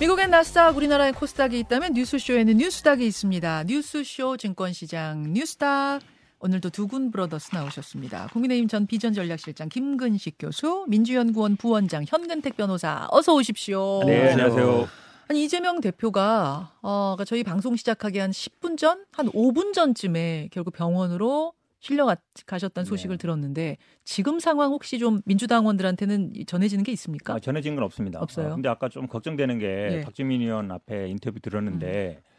미국의 0.00 0.28
나스닥, 0.28 0.76
우리나라의 0.78 1.12
코스닥이 1.12 1.58
있다면 1.58 1.92
뉴스쇼에는 1.92 2.56
뉴스닥이 2.56 3.06
있습니다. 3.06 3.64
뉴스쇼 3.64 4.38
증권시장 4.38 5.34
뉴스닥. 5.34 6.00
오늘도 6.42 6.70
두 6.70 6.86
군 6.86 7.10
브러더스 7.10 7.50
나오셨습니다. 7.54 8.28
국민의힘 8.32 8.66
전 8.66 8.86
비전전략실장 8.86 9.68
김근식 9.68 10.36
교수, 10.38 10.86
민주연구원 10.88 11.56
부원장 11.56 12.06
현근택 12.08 12.56
변호사, 12.56 13.06
어서 13.10 13.34
오십시오. 13.34 14.02
네, 14.06 14.30
안녕하세요. 14.30 14.88
아니 15.28 15.44
이재명 15.44 15.82
대표가 15.82 16.72
어 16.80 17.14
그러니까 17.14 17.26
저희 17.26 17.44
방송 17.44 17.76
시작하기 17.76 18.18
한 18.18 18.30
10분 18.30 18.78
전, 18.78 19.04
한 19.12 19.28
5분 19.28 19.74
전쯤에 19.74 20.48
결국 20.50 20.72
병원으로 20.72 21.52
실려 21.80 22.14
가셨다는 22.46 22.84
소식을 22.84 23.16
네. 23.16 23.20
들었는데 23.22 23.76
지금 24.04 24.38
상황 24.38 24.70
혹시 24.70 24.98
좀 24.98 25.22
민주당원들한테는 25.24 26.34
전해지는 26.46 26.84
게 26.84 26.92
있습니까? 26.92 27.34
아, 27.34 27.38
전해진 27.40 27.74
건 27.74 27.84
없습니다. 27.84 28.20
없어요. 28.20 28.48
어, 28.48 28.54
근데 28.54 28.68
아까 28.68 28.88
좀 28.88 29.06
걱정되는 29.06 29.58
게 29.58 29.66
네. 29.66 30.00
박주민 30.02 30.42
의원 30.42 30.70
앞에 30.70 31.08
인터뷰 31.08 31.40
들었는데 31.40 32.20
음. 32.22 32.30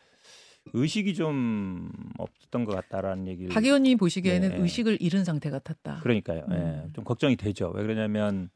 의식이 0.73 1.15
좀 1.15 1.91
없었던 2.19 2.65
것 2.65 2.75
같다라는 2.75 3.27
얘기를 3.27 3.49
박 3.49 3.65
의원님 3.65 3.97
보시기에는 3.97 4.49
네. 4.49 4.57
의식을 4.57 4.99
잃은 5.01 5.23
상태 5.25 5.49
같았다. 5.49 5.99
그러니까요. 6.03 6.45
음. 6.47 6.53
네. 6.53 6.87
좀 6.93 7.03
걱정이 7.03 7.35
되죠. 7.35 7.71
왜 7.75 7.81
그러냐면 7.81 8.51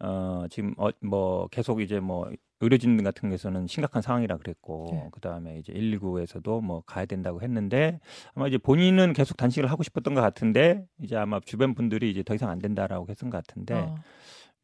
어 0.00 0.46
지금 0.50 0.74
어, 0.78 0.90
뭐 1.00 1.48
계속 1.48 1.80
이제 1.80 1.98
뭐 2.00 2.30
의료진 2.60 3.02
같은 3.02 3.22
경우에서는 3.22 3.66
심각한 3.66 4.02
상황이라 4.02 4.36
그랬고 4.38 4.88
네. 4.90 5.08
그다음에 5.12 5.58
이제 5.58 5.72
119에서도 5.72 6.60
뭐 6.60 6.82
가야 6.86 7.06
된다고 7.06 7.40
했는데 7.42 8.00
아마 8.34 8.48
이제 8.48 8.58
본인은 8.58 9.12
계속 9.12 9.36
단식을 9.36 9.70
하고 9.70 9.82
싶었던 9.82 10.14
것 10.14 10.20
같은데 10.20 10.84
이제 11.02 11.16
아마 11.16 11.40
주변 11.40 11.74
분들이 11.74 12.10
이제 12.10 12.22
더 12.22 12.34
이상 12.34 12.50
안 12.50 12.58
된다라고 12.58 13.06
했던 13.08 13.30
것 13.30 13.44
같은데 13.44 13.74
어. 13.74 13.96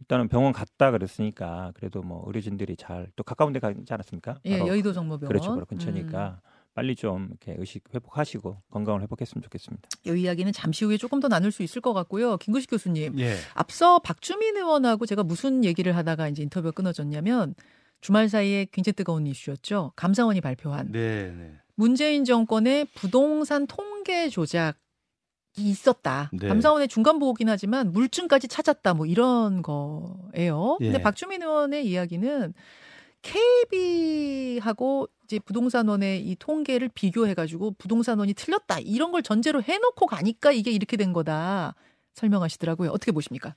일단은 0.00 0.28
병원 0.28 0.52
갔다 0.52 0.90
그랬으니까 0.90 1.72
그래도 1.74 2.02
뭐 2.02 2.22
의료진들이 2.26 2.76
잘 2.76 3.08
또 3.16 3.22
가까운 3.22 3.52
데 3.52 3.60
가지 3.60 3.80
않았습니까? 3.92 4.38
예, 4.44 4.58
여의도 4.58 4.92
정모병원. 4.92 5.28
그렇죠. 5.28 5.54
바로 5.54 5.66
근처니까 5.66 6.40
음. 6.44 6.53
빨리 6.74 6.96
좀 6.96 7.28
이렇게 7.30 7.54
의식 7.58 7.84
회복하시고 7.94 8.56
건강을 8.70 9.00
회복했으면 9.02 9.42
좋겠습니다. 9.42 9.88
이 10.06 10.20
이야기는 10.22 10.52
잠시 10.52 10.84
후에 10.84 10.96
조금 10.96 11.20
더 11.20 11.28
나눌 11.28 11.52
수 11.52 11.62
있을 11.62 11.80
것 11.80 11.92
같고요. 11.92 12.36
김구식 12.38 12.70
교수님, 12.70 13.18
예. 13.20 13.36
앞서 13.54 14.00
박주민 14.00 14.56
의원하고 14.56 15.06
제가 15.06 15.22
무슨 15.22 15.64
얘기를 15.64 15.96
하다가 15.96 16.28
이제 16.28 16.42
인터뷰가 16.42 16.72
끊어졌냐면 16.72 17.54
주말 18.00 18.28
사이에 18.28 18.66
굉장히 18.72 18.94
뜨거운 18.94 19.26
이슈였죠. 19.26 19.92
감사원이 19.96 20.40
발표한 20.40 20.90
네, 20.92 21.32
네. 21.32 21.52
문재인 21.76 22.24
정권의 22.24 22.86
부동산 22.94 23.66
통계 23.66 24.28
조작 24.28 24.74
이 25.56 25.70
있었다. 25.70 26.30
네. 26.32 26.48
감사원의 26.48 26.88
중간 26.88 27.20
보고긴 27.20 27.48
하지만 27.48 27.92
물증까지 27.92 28.48
찾았다. 28.48 28.94
뭐 28.94 29.06
이런 29.06 29.62
거예요. 29.62 30.78
예. 30.80 30.86
근데 30.86 31.00
박주민 31.00 31.42
의원의 31.42 31.86
이야기는 31.86 32.52
KB하고 33.24 35.08
이제 35.24 35.38
부동산원의 35.38 36.26
이 36.28 36.36
통계를 36.36 36.90
비교해가지고 36.94 37.72
부동산원이 37.78 38.34
틀렸다 38.34 38.80
이런 38.80 39.10
걸 39.12 39.22
전제로 39.22 39.62
해놓고 39.62 40.06
가니까 40.06 40.52
이게 40.52 40.70
이렇게 40.70 40.96
된 40.96 41.12
거다 41.12 41.74
설명하시더라고요. 42.12 42.90
어떻게 42.90 43.12
보십니까? 43.12 43.54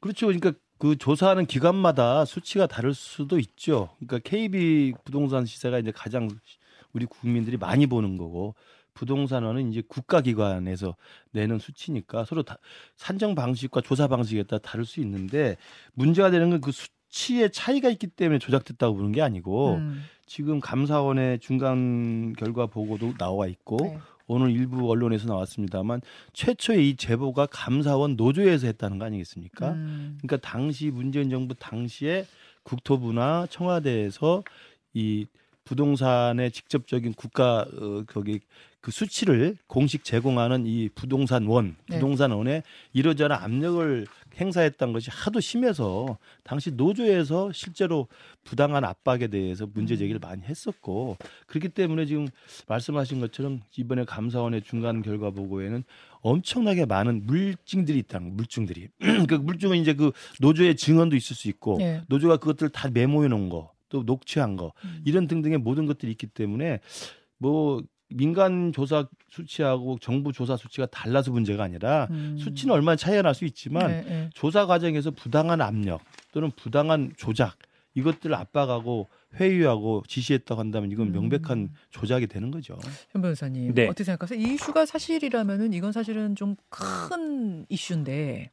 그렇죠. 0.00 0.26
그러니까 0.26 0.52
그 0.78 0.96
조사하는 0.96 1.46
기관마다 1.46 2.24
수치가 2.24 2.66
다를 2.68 2.94
수도 2.94 3.38
있죠. 3.40 3.90
그러니까 3.98 4.20
KB 4.20 4.94
부동산 5.04 5.44
시세가 5.44 5.80
이제 5.80 5.90
가장 5.90 6.28
우리 6.92 7.04
국민들이 7.04 7.56
많이 7.56 7.86
보는 7.86 8.16
거고 8.16 8.54
부동산원은 8.94 9.70
이제 9.70 9.82
국가기관에서 9.86 10.96
내는 11.32 11.58
수치니까 11.58 12.24
서로 12.24 12.44
다 12.44 12.58
산정 12.96 13.34
방식과 13.34 13.80
조사 13.80 14.06
방식에 14.06 14.44
따라 14.44 14.60
다를 14.60 14.84
수 14.84 15.00
있는데 15.00 15.56
문제가 15.94 16.30
되는 16.30 16.50
건 16.50 16.60
그 16.60 16.70
수 16.72 16.88
치의 17.08 17.50
차이가 17.50 17.88
있기 17.90 18.06
때문에 18.08 18.38
조작됐다고 18.38 18.96
보는 18.96 19.12
게 19.12 19.22
아니고 19.22 19.74
음. 19.74 20.04
지금 20.26 20.60
감사원의 20.60 21.38
중간 21.40 22.34
결과 22.34 22.66
보고도 22.66 23.14
나와 23.14 23.46
있고 23.46 23.78
네. 23.80 23.98
오늘 24.26 24.50
일부 24.50 24.90
언론에서 24.90 25.26
나왔습니다만 25.26 26.02
최초의 26.34 26.90
이 26.90 26.96
제보가 26.96 27.46
감사원 27.46 28.16
노조에서 28.16 28.66
했다는 28.66 28.98
거 28.98 29.06
아니겠습니까? 29.06 29.72
음. 29.72 30.18
그러니까 30.20 30.36
당시 30.46 30.90
문재인 30.90 31.30
정부 31.30 31.54
당시에 31.54 32.26
국토부나 32.62 33.46
청와대에서 33.48 34.44
이 34.92 35.26
부동산의 35.64 36.50
직접적인 36.50 37.14
국가 37.14 37.60
어, 37.60 38.04
거기 38.06 38.40
그 38.80 38.90
수치를 38.90 39.56
공식 39.66 40.04
제공하는 40.04 40.66
이 40.66 40.88
부동산원, 40.94 41.76
네. 41.88 41.96
부동산원에 41.96 42.62
이러저런 42.92 43.38
압력을 43.42 44.06
행사했던 44.40 44.92
것이 44.92 45.10
하도 45.10 45.40
심해서 45.40 46.18
당시 46.44 46.70
노조에서 46.70 47.50
실제로 47.52 48.06
부당한 48.44 48.84
압박에 48.84 49.26
대해서 49.26 49.66
문제 49.66 49.94
음. 49.94 49.98
제기를 49.98 50.20
많이 50.20 50.42
했었고 50.42 51.16
그렇기 51.46 51.70
때문에 51.70 52.06
지금 52.06 52.28
말씀하신 52.68 53.20
것처럼 53.20 53.60
이번에 53.76 54.04
감사원의 54.04 54.62
중간 54.62 55.02
결과 55.02 55.30
보고에는 55.30 55.82
엄청나게 56.20 56.86
많은 56.86 57.26
물증들이 57.26 57.98
있다는 57.98 58.36
물증들이 58.36 58.88
그 59.28 59.34
물증은 59.34 59.78
이제 59.78 59.94
그 59.94 60.12
노조의 60.40 60.76
증언도 60.76 61.16
있을 61.16 61.34
수 61.34 61.48
있고 61.48 61.78
네. 61.78 62.02
노조가 62.08 62.36
그것들 62.36 62.68
다 62.68 62.88
메모해 62.88 63.28
놓은 63.28 63.48
거 63.48 63.78
또 63.88 64.02
녹취한 64.02 64.56
거 64.56 64.72
음. 64.84 65.02
이런 65.04 65.26
등등의 65.26 65.58
모든 65.58 65.86
것들이 65.86 66.12
있기 66.12 66.26
때문에 66.26 66.80
뭐 67.38 67.82
민간 68.10 68.72
조사 68.72 69.06
수치하고 69.30 69.98
정부 70.00 70.32
조사 70.32 70.56
수치가 70.56 70.86
달라서 70.86 71.30
문제가 71.30 71.64
아니라 71.64 72.08
음. 72.10 72.36
수치는 72.38 72.74
얼마나 72.74 72.96
차이가 72.96 73.22
날 73.22 73.34
수 73.34 73.44
있지만 73.44 73.88
네, 73.88 74.02
네. 74.02 74.30
조사 74.34 74.66
과정에서 74.66 75.10
부당한 75.10 75.60
압력 75.60 76.00
또는 76.32 76.50
부당한 76.56 77.12
조작 77.16 77.56
이것들을 77.94 78.34
압박하고 78.34 79.08
회유하고 79.34 80.04
지시했다고 80.08 80.58
한다면 80.60 80.90
이건 80.90 81.08
음. 81.08 81.12
명백한 81.12 81.58
음. 81.58 81.68
조작이 81.90 82.26
되는 82.26 82.50
거죠. 82.50 82.78
현 83.12 83.20
변호사님 83.22 83.74
네. 83.74 83.86
어떻게 83.86 84.04
생각하세요? 84.04 84.40
이 84.40 84.54
이슈가 84.54 84.86
사실이라면은 84.86 85.72
이건 85.74 85.92
사실은 85.92 86.34
좀 86.34 86.56
큰 86.70 87.66
이슈인데 87.68 88.50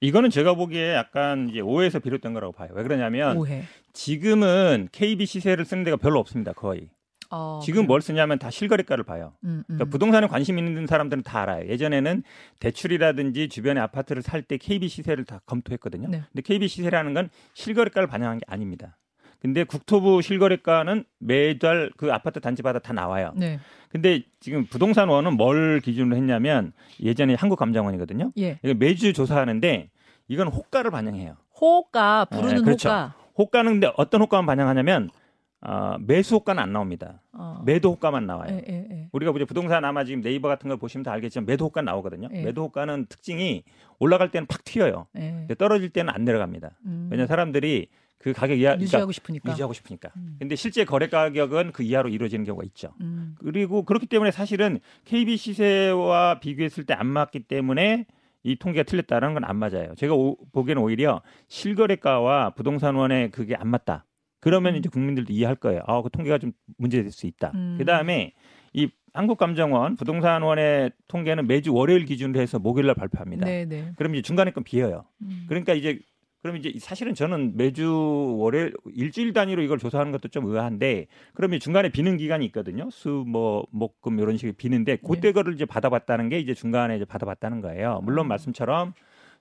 이거는 0.00 0.30
제가 0.30 0.54
보기에 0.54 0.94
약간 0.94 1.48
이제 1.48 1.60
오해에서 1.60 1.98
비롯된 1.98 2.32
거라고 2.32 2.52
봐요. 2.52 2.70
왜 2.72 2.82
그러냐면 2.82 3.36
오해. 3.36 3.64
지금은 3.92 4.88
KB 4.92 5.26
시세를 5.26 5.64
쓰는 5.64 5.82
데가 5.84 5.96
별로 5.96 6.18
없습니다. 6.20 6.52
거의. 6.52 6.88
어, 7.30 7.60
지금 7.62 7.82
그래. 7.82 7.86
뭘 7.88 8.00
쓰냐면 8.00 8.38
다 8.38 8.50
실거래가를 8.50 9.04
봐요. 9.04 9.34
음, 9.44 9.58
음. 9.58 9.62
그러니까 9.66 9.84
부동산에 9.90 10.26
관심 10.26 10.58
있는 10.58 10.86
사람들은 10.86 11.22
다 11.24 11.42
알아요. 11.42 11.68
예전에는 11.68 12.22
대출이라든지 12.60 13.48
주변의 13.48 13.82
아파트를 13.82 14.22
살 14.22 14.42
때 14.42 14.56
KB 14.56 14.88
시세를 14.88 15.24
다 15.24 15.40
검토했거든요. 15.46 16.08
네. 16.08 16.22
근데 16.32 16.42
KB 16.42 16.68
시세라는 16.68 17.12
건 17.12 17.28
실거래가를 17.54 18.06
반영한 18.08 18.38
게 18.38 18.44
아닙니다. 18.46 18.96
근데 19.40 19.62
국토부 19.64 20.22
실거래가는 20.22 21.04
매달 21.18 21.90
그 21.96 22.12
아파트 22.12 22.40
단지마다 22.40 22.78
다 22.78 22.92
나와요. 22.92 23.32
네. 23.36 23.60
근데 23.90 24.22
지금 24.40 24.64
부동산원은 24.66 25.34
뭘 25.36 25.80
기준으로 25.80 26.16
했냐면 26.16 26.72
예전에 27.02 27.34
한국감정원이거든요. 27.34 28.32
예. 28.38 28.58
매주 28.76 29.12
조사하는데 29.12 29.90
이건 30.28 30.48
호가를 30.48 30.90
반영해요. 30.90 31.36
호가 31.60 32.24
부르는 32.26 32.56
네, 32.56 32.62
그렇죠. 32.62 32.88
호가. 32.88 33.14
호가는 33.36 33.72
근데 33.72 33.92
어떤 33.96 34.22
호가만 34.22 34.46
반영하냐면 34.46 35.10
어, 35.60 35.96
매수 36.00 36.36
호가는 36.36 36.62
안 36.62 36.72
나옵니다. 36.72 37.20
어. 37.32 37.62
매도 37.66 37.90
호가만 37.92 38.26
나와요. 38.26 38.52
에, 38.54 38.58
에, 38.68 38.86
에. 38.90 39.08
우리가 39.12 39.32
이제 39.34 39.44
부동산 39.44 39.84
아마 39.84 40.04
지금 40.04 40.22
네이버 40.22 40.46
같은 40.48 40.68
걸 40.68 40.76
보시면 40.78 41.02
다 41.02 41.12
알겠지만 41.12 41.46
매도 41.46 41.64
호가 41.66 41.82
나오거든요. 41.82 42.28
매도 42.44 42.64
호가는 42.64 43.06
특징이 43.08 43.64
올라갈 43.98 44.30
때는 44.30 44.46
팍 44.46 44.62
튀어요. 44.64 45.08
근데 45.12 45.54
떨어질 45.56 45.90
때는 45.90 46.12
안 46.14 46.24
내려갑니다. 46.24 46.78
음. 46.86 47.08
왜냐 47.10 47.26
사람들이 47.26 47.88
그 48.18 48.32
가격 48.32 48.56
이하 48.58 48.70
그러니까 48.72 48.82
유지하고 48.84 49.12
싶으니까 49.12 49.50
유지하고 49.52 49.72
싶으니까. 49.72 50.10
음. 50.16 50.36
근데 50.38 50.54
실제 50.56 50.84
거래 50.84 51.08
가격은 51.08 51.72
그 51.72 51.82
이하로 51.82 52.08
이루어지는 52.08 52.44
경우가 52.44 52.64
있죠. 52.66 52.92
음. 53.00 53.34
그리고 53.40 53.82
그렇기 53.84 54.06
때문에 54.06 54.30
사실은 54.30 54.78
KB 55.06 55.36
시세와 55.36 56.38
비교했을 56.40 56.84
때 56.84 56.94
안 56.94 57.06
맞기 57.06 57.40
때문에 57.44 58.06
이 58.44 58.56
통계가 58.56 58.84
틀렸다는 58.84 59.34
건 59.34 59.44
안 59.44 59.56
맞아요. 59.56 59.94
제가 59.96 60.14
오, 60.14 60.36
보기에는 60.52 60.80
오히려 60.82 61.20
실거래가와 61.48 62.50
부동산원의 62.50 63.30
그게 63.30 63.54
안 63.56 63.68
맞다. 63.68 64.04
그러면 64.40 64.74
음. 64.74 64.78
이제 64.78 64.88
국민들도 64.88 65.32
이해할 65.32 65.56
거예요. 65.56 65.82
아, 65.86 66.00
그 66.02 66.10
통계가 66.10 66.38
좀 66.38 66.52
문제될 66.76 67.10
수 67.10 67.26
있다. 67.26 67.52
음. 67.54 67.76
그 67.78 67.84
다음에 67.84 68.32
이 68.72 68.88
한국감정원 69.14 69.96
부동산원의 69.96 70.92
통계는 71.08 71.46
매주 71.46 71.74
월요일 71.74 72.04
기준으로 72.04 72.40
해서 72.40 72.58
목요일날 72.58 72.94
발표합니다. 72.94 73.46
네네. 73.46 73.64
네. 73.64 73.92
그럼 73.96 74.14
이제 74.14 74.22
중간에 74.22 74.50
건 74.52 74.64
비어요. 74.64 75.04
음. 75.22 75.46
그러니까 75.48 75.72
이제 75.74 75.98
그럼 76.40 76.56
이제 76.56 76.72
사실은 76.78 77.14
저는 77.14 77.56
매주 77.56 78.36
월요일 78.38 78.72
일주일 78.94 79.32
단위로 79.32 79.60
이걸 79.62 79.78
조사하는 79.78 80.12
것도 80.12 80.28
좀 80.28 80.46
의아한데 80.46 81.08
그러면 81.34 81.58
중간에 81.58 81.88
비는 81.88 82.16
기간이 82.16 82.44
있거든요. 82.46 82.88
수 82.90 83.24
뭐 83.26 83.66
목금 83.72 84.20
이런 84.20 84.36
식의 84.36 84.52
비는데 84.52 84.96
그때 84.96 85.20
네. 85.28 85.32
거를 85.32 85.54
이제 85.54 85.64
받아봤다는 85.64 86.28
게 86.28 86.38
이제 86.38 86.54
중간에 86.54 86.94
이제 86.94 87.04
받아봤다는 87.04 87.60
거예요. 87.60 88.00
물론 88.04 88.26
음. 88.26 88.28
말씀처럼 88.28 88.92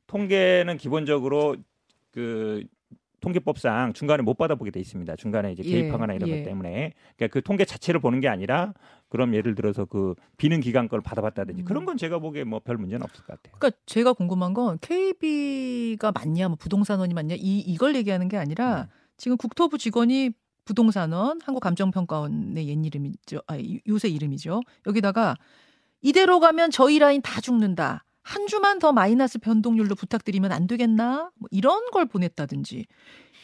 통계는 0.08 0.78
기본적으로 0.78 1.58
그 2.12 2.64
통계법상 3.28 3.94
중간에 3.94 4.24
못 4.24 4.36
받아보게 4.38 4.72
돼 4.72 4.80
있습니다. 4.80 5.16
중간에 5.18 5.52
이제 5.52 5.64
예, 5.66 5.70
개입하거나 5.70 6.14
이런 6.14 6.30
예. 6.30 6.38
것 6.40 6.50
때문에 6.50 6.94
그러니까 7.16 7.34
그 7.34 7.42
통계 7.44 7.66
자체를 7.66 8.00
보는 8.00 8.20
게 8.20 8.28
아니라 8.28 8.74
그럼 9.10 9.36
예를 9.36 9.56
들어서 9.56 9.86
그 9.86 10.16
비는 10.38 10.62
기간 10.62 10.88
걸 10.88 11.02
받아봤다든지 11.02 11.64
음. 11.64 11.66
그런 11.66 11.86
건 11.86 11.98
제가 11.98 12.20
보기에 12.20 12.44
뭐 12.44 12.60
별 12.60 12.78
문제는 12.78 13.04
없을 13.04 13.24
것 13.24 13.28
같아요. 13.42 13.56
그러니까 13.60 13.80
제가 13.86 14.14
궁금한 14.14 14.54
건 14.54 14.78
KB가 14.82 16.12
맞냐, 16.12 16.48
뭐 16.50 16.58
부동산원이 16.60 17.14
맞냐 17.14 17.36
이 17.38 17.60
이걸 17.60 17.96
얘기하는 17.96 18.28
게 18.28 18.38
아니라 18.38 18.82
음. 18.82 18.88
지금 19.18 19.38
국토부 19.38 19.78
직원이 19.78 20.32
부동산원, 20.66 21.40
한국감정평가원의 21.44 22.68
옛 22.68 22.86
이름이죠. 22.86 23.40
아, 23.48 23.58
요새 23.88 24.10
이름이죠. 24.10 24.62
여기다가 24.86 25.36
이대로 26.02 26.40
가면 26.42 26.72
저희 26.72 27.00
라인 27.00 27.22
다 27.22 27.40
죽는다. 27.40 28.04
한 28.28 28.46
주만 28.46 28.78
더 28.80 28.92
마이너스 28.92 29.40
변동률로 29.40 29.96
부탁드리면 29.96 30.52
안 30.52 30.68
되겠나? 30.68 31.32
뭐 31.36 31.48
이런 31.50 31.90
걸 31.92 32.06
보냈다든지. 32.06 32.86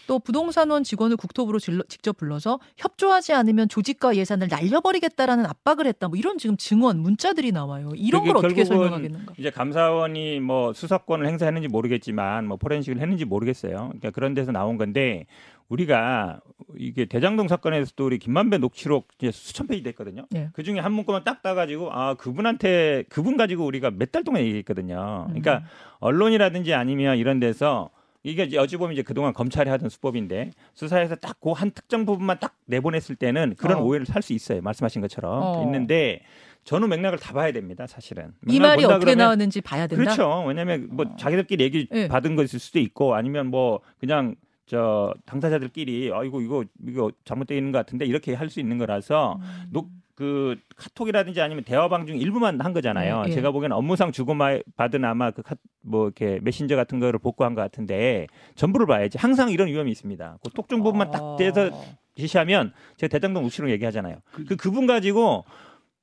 또 0.07 0.19
부동산원 0.19 0.83
직원을 0.83 1.15
국토부로 1.15 1.57
질러, 1.59 1.81
직접 1.88 2.18
불러서 2.18 2.59
협조하지 2.75 3.31
않으면 3.31 3.69
조직과 3.69 4.18
예산을 4.18 4.50
날려버리겠다라는 4.50 5.45
압박을 5.45 5.88
했다. 5.88 6.09
뭐 6.09 6.18
이런 6.18 6.38
지금 6.38 6.57
증언 6.57 7.00
문자들이 7.00 7.53
나와요. 7.53 7.91
이런 7.95 8.25
걸 8.25 8.35
어떻게 8.35 8.65
설명하겠는가? 8.65 9.35
이제 9.38 9.50
감사원이 9.50 10.41
뭐 10.41 10.74
수사권을 10.74 11.25
행사했는지 11.27 11.69
모르겠지만 11.69 12.45
뭐 12.45 12.57
포렌식을 12.57 13.00
했는지 13.00 13.24
모르겠어요. 13.24 13.75
그러니까 13.77 14.12
그런 14.12 14.33
데서 14.33 14.51
나온 14.51 14.75
건데 14.77 15.25
우리가 15.69 16.42
이게 16.77 17.06
대장동 17.06 17.48
사건에서도 17.48 18.06
우리 18.06 18.19
김만배 18.19 18.57
녹취록 18.60 19.07
이제 19.18 19.31
수천 19.31 19.68
페이지 19.68 19.83
됐거든요. 19.83 20.25
네. 20.30 20.50
그 20.54 20.63
중에 20.63 20.80
한 20.80 20.92
문구만 20.94 21.24
딱 21.24 21.42
따가지고 21.42 21.92
아 21.92 22.13
그분한테 22.15 23.06
그분 23.10 23.38
가지고 23.38 23.65
우리가 23.65 23.92
몇 23.92 24.12
달 24.12 24.24
동안 24.24 24.42
얘기했거든요. 24.44 25.25
그러니까 25.27 25.57
음. 25.57 25.63
언론이라든지 26.00 26.74
아니면 26.74 27.18
이런 27.18 27.39
데서 27.39 27.89
이게 28.25 28.57
어찌 28.57 28.77
보면 28.77 28.94
이제 28.94 29.01
그동안 29.01 29.33
검찰이 29.33 29.69
하던 29.69 29.89
수법인데 29.89 30.51
수사에서 30.75 31.15
딱 31.15 31.39
그 31.42 31.51
한 31.54 31.71
특정 31.71 32.06
부분만 32.06 32.39
딱 32.39 32.56
내보냈을 32.68 33.15
때는 33.15 33.56
그런 33.57 33.80
어. 33.80 33.81
오해를 33.83 34.06
살 34.06 34.21
수 34.21 34.33
있어요. 34.33 34.62
말씀하신 34.62 35.01
것처럼 35.01 35.42
어. 35.42 35.63
있는데 35.65 36.21
전후 36.63 36.88
맥락을 36.88 37.18
다 37.19 37.33
봐야 37.33 37.51
됩니다. 37.51 37.86
사실은 37.88 38.31
이 38.48 38.60
말이 38.60 38.86
어떻게 38.86 39.15
나왔는지 39.15 39.60
봐야 39.62 39.88
된다. 39.88 40.01
그렇죠. 40.04 40.45
왜냐하면 40.48 40.88
뭐 40.92 41.06
어. 41.06 41.15
자기들끼리 41.18 41.63
얘기 41.63 41.88
네. 41.92 42.07
받은 42.07 42.36
것일 42.36 42.60
수도 42.60 42.80
있고 42.80 43.15
아니면 43.15 43.48
뭐 43.48 43.81
그냥 44.00 44.36
저 44.65 45.13
당사자들끼리 45.25 46.12
아이고 46.13 46.42
이거 46.42 46.63
이거 46.88 47.12
잘못되어 47.25 47.57
있는 47.57 47.71
것 47.71 47.80
같은데 47.80 48.06
이렇게 48.06 48.33
할 48.33 48.50
수 48.50 48.60
있는 48.60 48.77
거라서 48.77 49.39
음. 49.42 49.69
녹, 49.71 49.89
그 50.15 50.56
카톡이라든지 50.75 51.42
아니면 51.42 51.63
대화방 51.63 52.06
중 52.06 52.18
일부만 52.18 52.62
한 52.62 52.71
거잖아요. 52.74 53.24
네, 53.24 53.30
예. 53.30 53.33
제가 53.33 53.51
보기에는 53.51 53.75
업무상 53.75 54.12
주고 54.12 54.36
받은 54.75 55.04
아마 55.06 55.31
그 55.31 55.42
뭐 55.86 56.06
이렇게 56.06 56.39
메신저 56.42 56.75
같은 56.75 57.00
거를 57.00 57.19
복구한 57.19 57.56
것 57.56 57.62
같은데 57.62 58.27
전부를 58.56 58.88
봐야지. 58.88 59.18
항상 59.18 59.50
이런 59.51 59.68
위험이 59.68 59.92
있습니다. 59.92 60.38
그 60.44 60.50
톡중 60.51 60.81
부분만 60.81 61.12
딱 61.12 61.36
떼서 61.38 61.71
지시하면 62.15 62.71
제가 62.98 63.12
대장동 63.12 63.44
우치로 63.45 63.69
얘기하잖아요. 63.71 64.18
그, 64.31 64.45
그 64.45 64.56
그분 64.56 64.88
가지고 64.88 65.44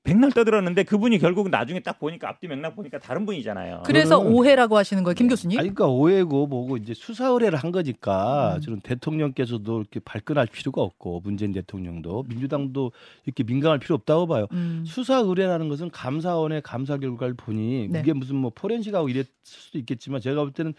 백날 0.03 0.33
떠들었는데 0.33 0.85
그분이 0.85 1.19
결국 1.19 1.51
나중에 1.51 1.81
딱 1.81 1.99
보니까 1.99 2.29
앞뒤 2.29 2.49
맥락 2.49 2.75
보니까 2.75 2.99
다른 2.99 3.27
분이잖아요. 3.27 3.83
그래서 3.85 4.19
오해라고 4.19 4.77
하시는 4.79 5.03
거예요, 5.05 5.15
김 5.15 5.29
교수님? 5.29 5.59
아니, 5.59 5.69
그러니까 5.69 5.89
오해고 5.89 6.47
뭐고 6.47 6.79
이제 6.79 6.95
수사 6.95 7.29
의뢰를 7.29 7.59
한 7.59 7.71
거니까 7.71 8.57
음. 8.57 8.61
저는 8.63 8.81
대통령께서도 8.81 9.79
이렇게 9.81 10.01
발끈할 10.01 10.47
필요가 10.47 10.81
없고 10.81 11.21
문재인 11.23 11.53
대통령도 11.53 12.25
민주당도 12.29 12.93
이렇게 13.27 13.45
민감할 13.45 13.79
필요 13.79 13.95
없다고 13.95 14.27
봐요. 14.27 14.47
음. 14.53 14.85
수사 14.87 15.19
의뢰라는 15.19 15.69
것은 15.69 15.91
감사원의 15.91 16.63
감사 16.63 16.97
결과를 16.97 17.35
보니 17.35 17.89
네. 17.91 18.01
이게 18.01 18.15
무슨 18.15 18.37
뭐 18.37 18.51
포렌식하고 18.55 19.11
이랬을 19.11 19.29
수도 19.43 19.79
있겠지만 19.79 20.23
제가 20.23 20.43
볼 20.43 20.53
때는 20.53 20.73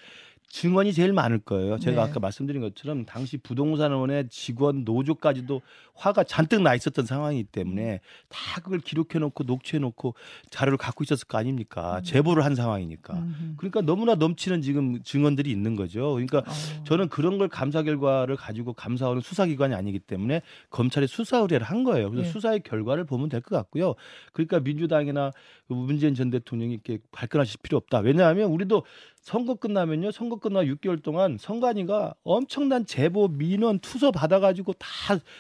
증언이 0.52 0.92
제일 0.94 1.14
많을 1.14 1.40
거예요. 1.40 1.80
제가 1.80 2.04
네. 2.06 2.10
아까 2.10 2.20
말씀드린 2.20 2.62
것처럼 2.62 3.06
당시 3.06 3.38
부동산원의 3.38 4.28
직원 4.30 4.84
노조까지도 4.84 5.62
화가 5.96 6.26
잔뜩 6.26 6.62
나 6.62 6.76
있었던 6.76 7.06
상황이기 7.06 7.46
때문에 7.46 8.02
다 8.28 8.62
그걸 8.62 8.80
기록해 8.80 9.20
놓고 9.20 9.46
녹취해 9.46 9.80
놓고 9.80 10.14
자료를 10.50 10.78
갖고 10.78 11.04
있었을 11.06 11.28
거 11.28 11.38
아닙니까? 11.38 12.00
음. 12.00 12.04
제보를 12.04 12.44
한 12.44 12.56
상황이니까. 12.56 13.14
음. 13.14 13.54
그러니까 13.58 13.82
너무나 13.82 14.16
넘치는 14.16 14.62
지금 14.62 15.02
증언들이 15.04 15.50
있는 15.50 15.76
거죠. 15.78 16.12
그러니까 16.14 16.40
어. 16.40 16.84
저는 16.84 17.08
그런 17.08 17.38
걸 17.38 17.48
감사 17.48 17.82
결과를 17.82 18.36
가지고 18.36 18.74
감사원은 18.74 19.22
수사기관이 19.22 19.74
아니기 19.74 20.00
때문에 20.00 20.42
검찰에 20.70 21.08
수사 21.08 21.38
의뢰를 21.38 21.66
한 21.66 21.84
거예요. 21.86 22.10
그래서 22.10 22.26
네. 22.28 22.32
수사의 22.32 22.60
결과를 22.64 23.06
보면 23.06 23.30
될 23.30 23.42
것 23.42 23.56
같고요. 23.56 23.96
그러니까 24.34 24.60
민주당이나 24.60 25.32
문재인 25.68 26.14
전 26.14 26.30
대통령이 26.30 26.74
이렇게 26.74 27.00
발끈하실 27.12 27.60
필요 27.64 27.78
없다. 27.78 28.00
왜냐하면 28.00 28.50
우리도 28.52 28.84
선거 29.22 29.54
끝나면요. 29.54 30.12
선거 30.12 30.38
끝나 30.38 30.64
6개월 30.64 31.02
동안 31.02 31.38
선관위가 31.40 32.16
엄청난 32.24 32.86
제보, 32.86 33.28
민원, 33.28 33.80
투서 33.80 34.12
받아가지고 34.12 34.74
다 34.74 34.88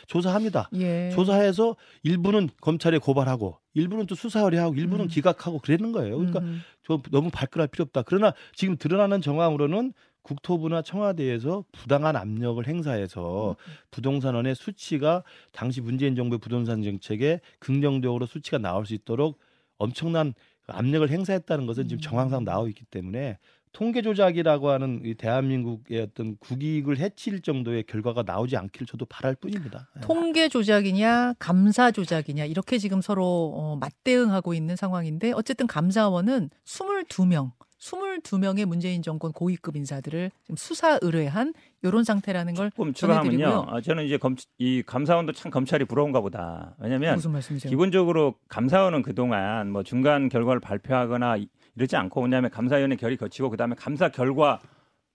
조사합니다. 0.07 0.69
예. 0.75 1.10
조사해서 1.13 1.75
일부는 2.04 2.50
검찰에 2.62 3.00
고발하고 3.00 3.57
일부는 3.74 4.06
또 4.06 4.13
수사 4.13 4.42
의뢰하고 4.42 4.75
일부는 4.75 5.06
음. 5.06 5.07
기각하고 5.07 5.60
그랬는 5.60 5.92
거예요. 5.92 6.18
그러니까 6.18 6.42
음. 6.42 6.62
저 6.86 7.01
너무 7.10 7.31
발끈할 7.31 7.68
필요 7.69 7.83
없다. 7.83 8.04
그러나 8.04 8.33
지금 8.54 8.78
드러나는 8.78 9.19
정황으로는 9.19 9.94
국토부나 10.22 10.83
청와대에서 10.83 11.66
부당한 11.72 12.16
압력을 12.16 12.66
행사해서 12.68 13.56
음. 13.57 13.74
부동산원의 13.89 14.54
수치가 14.54 15.24
당시 15.51 15.81
문재인 15.81 16.16
정부의 16.16 16.38
부동산 16.39 16.83
정책에 16.83 17.42
긍정적으로 17.57 18.28
수치가 18.28 18.60
나올 18.60 18.86
수 18.86 18.94
있도록 18.94 19.39
엄청난 19.80 20.36
압력을 20.68 21.10
행사했다는 21.10 21.66
것은 21.66 21.88
지금 21.88 21.98
음. 21.98 22.01
정황상 22.01 22.44
나오고 22.44 22.68
있기 22.69 22.86
때문에 22.86 23.39
통계 23.73 24.01
조작이라고 24.01 24.69
하는 24.69 25.01
이 25.06 25.13
대한민국의 25.15 26.01
어떤 26.01 26.38
국익을 26.38 27.00
해칠 27.00 27.41
정도의 27.41 27.83
결과가 27.83 28.23
나오지 28.23 28.57
않기를 28.57 28.85
저도 28.88 29.06
바랄 29.06 29.35
뿐입니다. 29.35 29.88
예. 29.97 30.01
통계 30.01 30.50
조작이냐 30.50 31.35
감사 31.39 31.91
조작이냐 31.91 32.45
이렇게 32.45 32.77
지금 32.77 33.01
서로 33.01 33.53
어, 33.56 33.77
맞대응하고 33.77 34.53
있는 34.53 34.75
상황인데 34.75 35.31
어쨌든 35.33 35.68
감사원은 35.68 36.50
22명 36.65 37.51
22명의 37.81 38.65
문재인 38.65 39.01
정권 39.01 39.31
고위급 39.31 39.75
인사들을 39.75 40.31
지금 40.44 40.56
수사 40.56 41.00
의뢰한 41.01 41.53
이런 41.81 42.03
상태라는 42.03 42.53
걸 42.53 42.71
전해드리고요. 42.94 43.65
아, 43.68 43.81
저는 43.81 44.06
이제 44.06 44.18
검, 44.18 44.35
이 44.59 44.83
감사원도 44.85 45.33
참 45.33 45.51
검찰이 45.51 45.85
부러운가 45.85 46.21
보다. 46.21 46.75
왜냐하면 46.79 47.19
기본적으로 47.68 48.35
감사원은 48.50 49.01
그동안 49.01 49.71
뭐 49.71 49.81
중간 49.81 50.29
결과를 50.29 50.59
발표하거나 50.59 51.38
이러지 51.75 51.95
않고 51.95 52.21
왜냐하면 52.21 52.50
감사위원회 52.51 52.95
결의 52.95 53.18
거치고 53.18 53.50
그다음에 53.50 53.75
감사 53.75 54.09
결과 54.09 54.59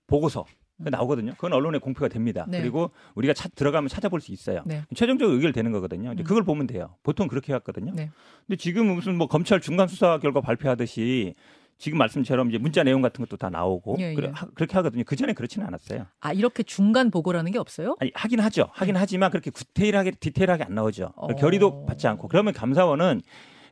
보고서 0.07 0.45
음. 0.81 0.87
나오거든요. 0.91 1.33
그건 1.33 1.53
언론에 1.53 1.79
공표가 1.79 2.09
됩니다. 2.09 2.47
네. 2.49 2.61
그리고 2.61 2.91
우리가 3.15 3.35
차, 3.35 3.49
들어가면 3.49 3.89
찾아볼 3.89 4.21
수 4.21 4.33
있어요. 4.33 4.63
네. 4.67 4.83
최종적으로 4.95 5.35
의결되는 5.37 5.73
거거든요. 5.73 6.11
음. 6.11 6.17
그걸 6.25 6.45
보면 6.45 6.67
돼요. 6.67 6.97
보통 7.03 7.29
그렇게 7.29 7.53
해왔거든요. 7.53 7.93
네. 7.95 8.11
근데 8.47 8.57
지금 8.57 8.95
무슨 8.95 9.17
뭐 9.17 9.27
검찰 9.27 9.61
중간 9.61 9.89
수사 9.89 10.19
결과 10.19 10.41
발표하듯이 10.41 11.35
지금 11.79 11.99
말씀처럼 11.99 12.49
이제 12.49 12.59
문자 12.59 12.83
내용 12.83 13.03
같은 13.03 13.23
것도 13.25 13.37
다 13.37 13.51
나오고 13.51 13.97
예, 13.99 14.11
예. 14.11 14.15
그래, 14.15 14.31
하, 14.35 14.47
그렇게 14.55 14.75
하거든요. 14.77 15.05
그 15.05 15.15
전에 15.15 15.35
그렇지는 15.35 15.67
않았어요. 15.67 16.07
아 16.21 16.33
이렇게 16.33 16.63
중간 16.63 17.11
보고라는 17.11 17.53
게 17.53 17.59
없어요? 17.59 17.97
아니 18.01 18.11
하긴 18.15 18.41
하죠. 18.41 18.71
하긴 18.73 18.95
네. 18.95 19.01
하지만 19.01 19.31
그렇게 19.31 19.51
디테일하게 19.51 20.13
디테일하게 20.13 20.65
안 20.65 20.75
나오죠. 20.75 21.13
어... 21.17 21.35
결의도 21.35 21.85
받지 21.85 22.07
않고 22.07 22.29
그러면 22.29 22.55
감사원은 22.55 23.21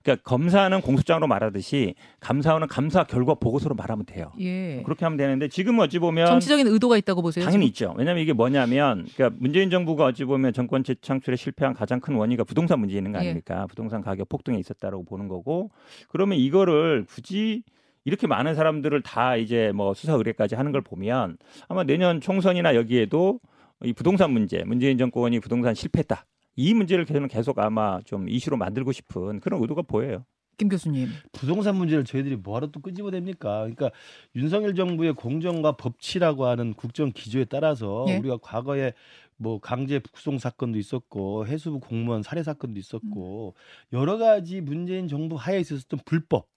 그러니까 0.04 0.23
검사는 0.23 0.78
공소장으로 0.82 1.26
말하듯이 1.26 1.94
감사원은 2.20 2.68
감사 2.68 3.04
결과 3.04 3.34
보고서로 3.34 3.75
말하면 3.75 4.04
돼요. 4.04 4.30
예. 4.38 4.82
그렇게 4.84 5.06
하면 5.06 5.16
되는데 5.16 5.49
지금 5.49 5.78
어찌 5.78 5.99
보면 5.99 6.26
정치적인 6.26 6.66
의도가 6.66 6.99
있다고 6.99 7.23
보세요. 7.23 7.44
당연히 7.44 7.73
지금? 7.73 7.88
있죠. 7.88 7.94
왜냐하면 7.99 8.23
이게 8.23 8.34
뭐냐면 8.34 9.06
그러니까 9.14 9.37
문재인 9.40 9.70
정부가 9.70 10.04
어찌 10.04 10.25
보면 10.25 10.52
정권 10.52 10.84
재창출에 10.84 11.37
실패한 11.37 11.73
가장 11.73 12.00
큰 12.00 12.14
원인이 12.16 12.44
부동산 12.44 12.80
문제 12.80 12.96
있는 12.96 13.12
거 13.12 13.18
예. 13.18 13.23
아닙니까? 13.23 13.62
예. 13.62 13.66
부동산 13.66 14.02
가격 14.02 14.28
폭등에 14.28 14.58
있었다라고 14.58 15.04
보는 15.04 15.26
거고 15.26 15.70
그러면 16.08 16.38
이거를 16.38 17.06
굳이 17.08 17.62
이렇게 18.04 18.26
많은 18.26 18.54
사람들을 18.54 19.00
다 19.00 19.37
이제 19.37 19.73
뭐 19.75 19.94
수사 19.94 20.12
의뢰까지 20.12 20.54
하는 20.54 20.70
걸 20.70 20.82
보면 20.82 21.38
아마 21.66 21.82
내년 21.84 22.20
총선이나 22.20 22.75
여기에도 22.75 23.40
이 23.82 23.94
부동산 23.94 24.32
문제, 24.32 24.62
문재인 24.64 24.99
정권이 24.99 25.40
부동산 25.40 25.75
실패했다. 25.75 26.26
이 26.56 26.75
문제를 26.75 27.06
저는 27.06 27.28
계속 27.28 27.58
아마 27.58 28.00
좀 28.04 28.28
이슈로 28.28 28.56
만들고 28.56 28.92
싶은 28.92 29.40
그런 29.40 29.61
의도가 29.61 29.82
보여요. 29.82 30.25
김 30.56 30.68
교수님. 30.68 31.08
부동산 31.32 31.76
문제를 31.76 32.04
저희들이 32.04 32.37
뭐하러 32.37 32.68
또 32.68 32.80
끄집어냅니까? 32.80 33.61
그러니까 33.61 33.90
윤석열 34.37 34.75
정부의 34.75 35.14
공정과 35.14 35.73
법치라고 35.73 36.46
하는 36.46 36.75
국정 36.75 37.11
기조에 37.12 37.46
따라서 37.46 38.04
예? 38.08 38.18
우리가 38.18 38.38
과거에 38.40 38.92
뭐 39.37 39.58
강제 39.58 39.99
북송 39.99 40.38
사건도 40.38 40.78
있었고 40.78 41.46
해수부 41.46 41.80
공무원 41.80 42.23
살해 42.23 42.42
사건도 42.42 42.78
있었고 42.78 43.54
음. 43.56 43.96
여러 43.96 44.16
가지 44.16 44.61
문재인 44.61 45.08
정부 45.08 45.34
하에 45.34 45.58
있었던 45.58 46.00
불법 46.04 46.49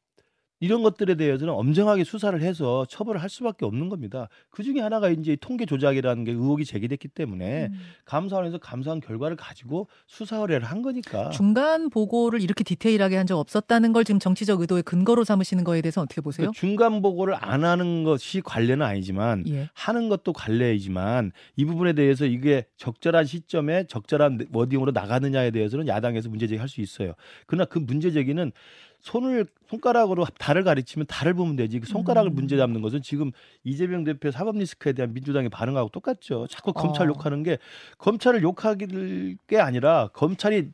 이런 0.60 0.82
것들에 0.82 1.16
대해서는 1.16 1.54
엄정하게 1.54 2.04
수사를 2.04 2.40
해서 2.42 2.86
처벌을 2.90 3.22
할 3.22 3.30
수밖에 3.30 3.64
없는 3.66 3.90
겁니다. 3.90 4.28
그 4.50 4.64
중에 4.64 4.80
하나가 4.80 5.10
이제 5.10 5.38
통계 5.40 5.66
조작이라는 5.66 6.24
게 6.24 6.32
의혹이 6.32 6.66
제기됐기 6.66 7.10
때문에 7.10 7.68
음. 7.68 7.80
감사원에서 8.06 8.58
감사한 8.58 9.00
결과를 9.02 9.38
가지고 9.38 9.88
수사 10.08 10.38
의뢰를 10.38 10.66
한 10.66 10.82
거니까. 10.82 11.30
중간 11.30 11.90
보고를 11.90 12.42
이렇게 12.42 12.64
디테일하게 12.64 13.16
한 13.16 13.28
적 13.28 13.38
없었다는 13.40 13.92
걸 13.92 14.06
지금 14.06 14.20
정치적 14.20 14.62
의도의 14.62 14.84
근거로 14.84 15.26
삼으시는 15.26 15.66
거에 15.66 15.82
대해서 15.82 16.00
어떻게 16.02 16.22
보세요? 16.22 16.48
그 16.52 16.58
중간 16.58 17.02
보고를 17.02 17.36
안 17.38 17.66
하는 17.66 18.06
것이 18.06 18.40
관례는 18.40 18.86
아니지만 18.86 19.44
예. 19.50 19.70
하는 19.74 20.08
것도 20.08 20.32
관례이지만 20.32 21.34
이 21.58 21.66
부분에 21.66 21.92
대해서 21.92 22.26
이게 22.26 22.66
적절한 22.78 23.26
시점에 23.26 23.84
적절한 23.88 24.48
워딩으로 24.54 24.92
나가느냐에 24.94 25.52
대해서는 25.52 25.88
야당에서 25.90 26.30
문제 26.30 26.48
제기할 26.48 26.70
수 26.70 26.80
있어요. 26.80 27.16
그러나 27.48 27.66
그 27.66 27.80
문제 27.80 28.12
제기는 28.12 28.54
손을 29.00 29.46
손가락으로 29.70 30.25
달을 30.38 30.63
가리치면 30.63 31.08
달을 31.08 31.34
보면 31.34 31.56
되지. 31.56 31.80
그 31.80 31.88
손가락을 31.88 32.32
음. 32.32 32.36
문제 32.36 32.58
잡는 32.58 32.82
것은 32.82 33.01
지금 33.01 33.32
이재명 33.63 34.04
대표 34.04 34.32
사법 34.32 34.58
리스크에 34.58 34.94
대한 34.94 35.13
민주당의 35.13 35.50
반응하고 35.50 35.89
똑같죠. 35.89 36.48
자꾸 36.48 36.74
검찰 36.74 37.08
어. 37.08 37.10
욕하는 37.10 37.44
게 37.44 37.58
검찰을 37.98 38.42
욕하게 38.42 39.60
아니라 39.60 40.10
검찰이 40.13 40.72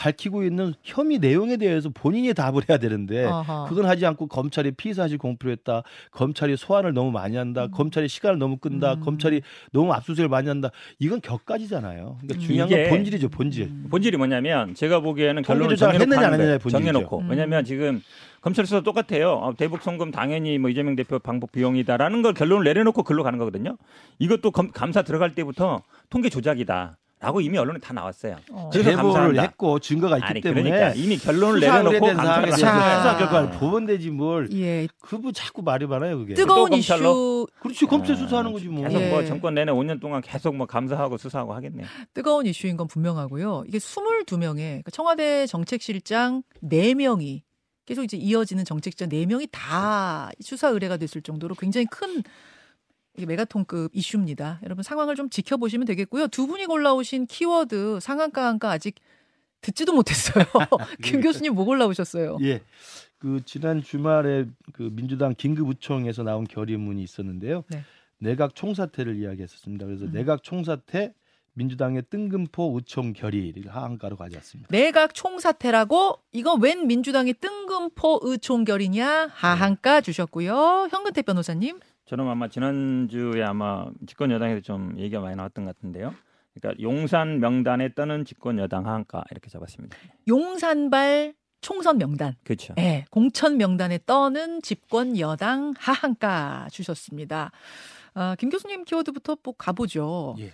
밝히고 0.00 0.44
있는 0.44 0.72
혐의 0.82 1.18
내용에 1.18 1.58
대해서 1.58 1.90
본인이 1.90 2.32
답을 2.32 2.62
해야 2.70 2.78
되는데 2.78 3.26
아하. 3.26 3.66
그건 3.68 3.84
하지 3.84 4.06
않고 4.06 4.28
검찰이 4.28 4.70
피의 4.70 4.94
사실 4.94 5.18
공표했다. 5.18 5.82
검찰이 6.10 6.56
소환을 6.56 6.94
너무 6.94 7.10
많이 7.10 7.36
한다. 7.36 7.64
음. 7.64 7.70
검찰이 7.70 8.08
시간을 8.08 8.38
너무 8.38 8.56
끈다. 8.56 8.94
음. 8.94 9.00
검찰이 9.00 9.42
너무 9.72 9.92
압수수색을 9.92 10.30
많이 10.30 10.48
한다. 10.48 10.70
이건 10.98 11.20
격가지잖아요. 11.20 12.16
그러니까 12.18 12.34
음. 12.34 12.40
중요한 12.40 12.70
건 12.70 12.88
본질이죠, 12.88 13.28
본질. 13.28 13.64
음. 13.64 13.86
본질이 13.90 14.16
뭐냐면 14.16 14.74
제가 14.74 15.00
보기에는 15.00 15.42
결론을 15.42 15.76
정해놓고. 15.76 16.70
정해놓고. 16.70 17.24
왜냐하면 17.28 17.62
지금 17.66 18.00
검찰 18.40 18.64
수사 18.64 18.80
똑같아요. 18.80 19.32
어, 19.32 19.54
대북 19.54 19.82
송금 19.82 20.12
당연히 20.12 20.56
뭐 20.56 20.70
이재명 20.70 20.96
대표 20.96 21.18
방법 21.18 21.52
비용이다라는 21.52 22.22
걸 22.22 22.32
결론을 22.32 22.64
내려놓고 22.64 23.02
글로 23.02 23.22
가는 23.22 23.38
거거든요. 23.38 23.76
이것도 24.18 24.50
검, 24.50 24.70
감사 24.70 25.02
들어갈 25.02 25.34
때부터 25.34 25.82
통계 26.08 26.30
조작이다. 26.30 26.96
라고 27.20 27.42
이미 27.42 27.58
언론에 27.58 27.78
다 27.78 27.92
나왔어요. 27.92 28.36
어. 28.50 28.70
그래서 28.72 28.90
제보를 28.90 29.38
했고 29.42 29.78
증거가 29.78 30.16
있기 30.16 30.26
아니, 30.26 30.40
때문에 30.40 30.70
그러니까 30.70 30.94
이미 30.94 31.18
결론을 31.18 31.60
내려놓고 31.60 32.06
감사를 32.06 32.52
수사 32.52 33.16
결과를 33.18 33.50
보면 33.58 33.84
되지 33.84 34.08
뭘. 34.08 34.48
예. 34.54 34.88
그분 35.02 35.34
자꾸 35.34 35.60
말이 35.60 35.86
많아요 35.86 36.18
그게. 36.18 36.32
뜨거운 36.32 36.72
이슈. 36.72 37.46
그렇지 37.60 37.84
검찰 37.84 38.16
수사하는 38.16 38.52
거지 38.52 38.68
뭐. 38.68 38.84
계속 38.84 38.98
뭐 38.98 39.06
예. 39.06 39.10
뭐 39.10 39.24
정권 39.26 39.54
내내 39.54 39.70
5년 39.70 40.00
동안 40.00 40.22
계속 40.22 40.56
뭐 40.56 40.66
감사하고 40.66 41.18
수사하고 41.18 41.52
하겠네요. 41.52 41.86
뜨거운 42.14 42.46
이슈인 42.46 42.78
건 42.78 42.86
분명하고요. 42.86 43.64
이게 43.68 43.76
22명의 43.76 44.56
그러니까 44.56 44.90
청와대 44.90 45.46
정책실장 45.46 46.42
4명이 46.64 47.42
계속 47.84 48.02
이제 48.04 48.16
이어지는 48.16 48.64
정책자 48.64 49.06
4명이 49.06 49.48
다 49.52 50.30
수사 50.40 50.68
의뢰가 50.68 50.96
됐을 50.96 51.20
정도로 51.20 51.54
굉장히 51.54 51.86
큰 51.90 52.22
이게 53.16 53.26
메가톤급 53.26 53.90
이슈입니다. 53.94 54.60
여러분 54.62 54.82
상황을 54.82 55.14
좀 55.16 55.28
지켜보시면 55.28 55.86
되겠고요. 55.86 56.28
두 56.28 56.46
분이 56.46 56.66
골라오신 56.66 57.26
키워드 57.26 58.00
상한가 58.00 58.46
한가 58.46 58.70
아직 58.70 58.96
듣지도 59.60 59.92
못했어요. 59.92 60.44
김 61.02 61.20
교수님 61.20 61.54
뭐 61.54 61.64
골라오셨어요? 61.64 62.38
예. 62.42 62.62
그 63.18 63.42
지난 63.44 63.82
주말에 63.82 64.46
그 64.72 64.90
민주당 64.92 65.34
긴급우총에서 65.34 66.22
나온 66.22 66.44
결의문이 66.44 67.02
있었는데요. 67.02 67.64
네. 67.68 67.84
내각 68.18 68.54
총사퇴를 68.54 69.16
이야기했었습니다. 69.16 69.86
그래서 69.86 70.06
음. 70.06 70.12
내각 70.12 70.42
총사퇴 70.42 71.12
민주당의 71.54 72.04
뜬금포 72.08 72.74
우총 72.74 73.12
결의를 73.12 73.74
하한가로 73.74 74.16
가져왔습니다. 74.16 74.68
내각 74.70 75.14
총사퇴라고 75.14 76.22
이거 76.32 76.54
웬 76.54 76.86
민주당의 76.86 77.34
뜬금포 77.34 78.20
의총 78.22 78.64
결의냐 78.64 79.28
하한가 79.32 80.00
주셨고요. 80.00 80.88
현근태 80.90 81.22
변호사님. 81.22 81.80
저는 82.10 82.26
아마 82.26 82.48
지난주에 82.48 83.40
아마 83.44 83.86
집권 84.04 84.32
여당에서 84.32 84.60
좀 84.62 84.98
얘기가 84.98 85.20
많이 85.20 85.36
나왔던 85.36 85.64
것 85.64 85.76
같은데요. 85.76 86.12
그러니까 86.52 86.82
용산 86.82 87.38
명단에 87.38 87.94
떠는 87.94 88.24
집권 88.24 88.58
여당 88.58 88.84
하한가 88.84 89.22
이렇게 89.30 89.48
잡았습니다. 89.48 89.96
용산발 90.26 91.34
총선 91.60 91.98
명단. 91.98 92.34
그렇죠. 92.42 92.74
네, 92.74 93.04
공천 93.12 93.58
명단에 93.58 94.00
떠는 94.06 94.60
집권 94.60 95.20
여당 95.20 95.72
하한가 95.78 96.66
주셨습니다. 96.72 97.52
아, 98.14 98.34
김 98.40 98.50
교수님 98.50 98.86
키워드부터 98.86 99.36
꼭 99.36 99.56
가보죠. 99.56 100.34
예. 100.40 100.52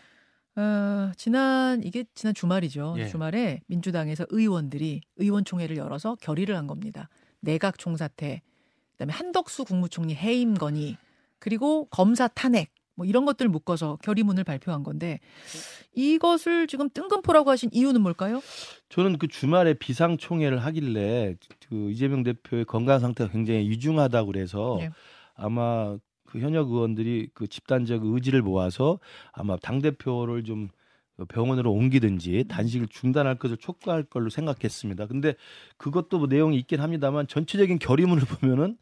어, 0.61 1.11
지난 1.17 1.83
이게 1.83 2.05
지난 2.15 2.35
주말이죠. 2.35 2.97
예. 2.99 3.07
주말에 3.07 3.63
민주당에서 3.67 4.27
의원들이 4.29 5.01
의원총회를 5.17 5.79
열어서 5.79 6.17
결의를 6.21 6.55
한 6.55 6.67
겁니다. 6.67 7.09
내각 7.41 7.79
총사퇴, 7.79 8.43
그다음에 8.93 9.15
한덕수 9.15 9.65
국무총리 9.65 10.15
해임 10.15 10.53
건의, 10.53 10.99
그리고 11.47 11.87
검사 11.91 12.27
탄핵 12.27 12.73
뭐 12.97 13.07
이런 13.07 13.25
것들 13.25 13.47
묶어서 13.47 13.99
결의문을 14.03 14.43
발표한 14.43 14.83
건데 14.83 15.21
이것을 15.95 16.67
지금 16.67 16.91
뜬금포라고 16.91 17.51
하신 17.51 17.71
이유는 17.73 18.01
뭘까요? 18.01 18.41
저는 18.89 19.17
그 19.19 19.29
주말에 19.29 19.75
비상총회를 19.75 20.59
하길래 20.65 21.37
그 21.69 21.93
이재명 21.93 22.25
대표의 22.25 22.65
건강 22.65 22.99
상태가 22.99 23.31
굉장히 23.31 23.71
위중하다고 23.71 24.27
그래서 24.27 24.77
네. 24.81 24.91
아마 25.37 25.97
그 26.25 26.41
현역 26.41 26.69
의원들이 26.69 27.29
그 27.33 27.47
집단적 27.47 28.05
의지를 28.05 28.43
모아서 28.43 28.99
아마 29.31 29.57
당 29.57 29.81
대표를 29.81 30.43
좀 30.43 30.69
병원으로 31.29 31.71
옮기든지 31.71 32.47
단식을 32.49 32.89
중단할 32.89 33.39
것을 33.39 33.57
촉구할 33.57 34.03
걸로 34.03 34.31
생각했습니다. 34.31 35.07
근데 35.07 35.37
그것도 35.77 36.19
뭐 36.19 36.27
내용이 36.27 36.59
있긴 36.59 36.81
합니다만 36.81 37.29
전체적인 37.29 37.79
결의문을 37.79 38.25
보면은 38.41 38.79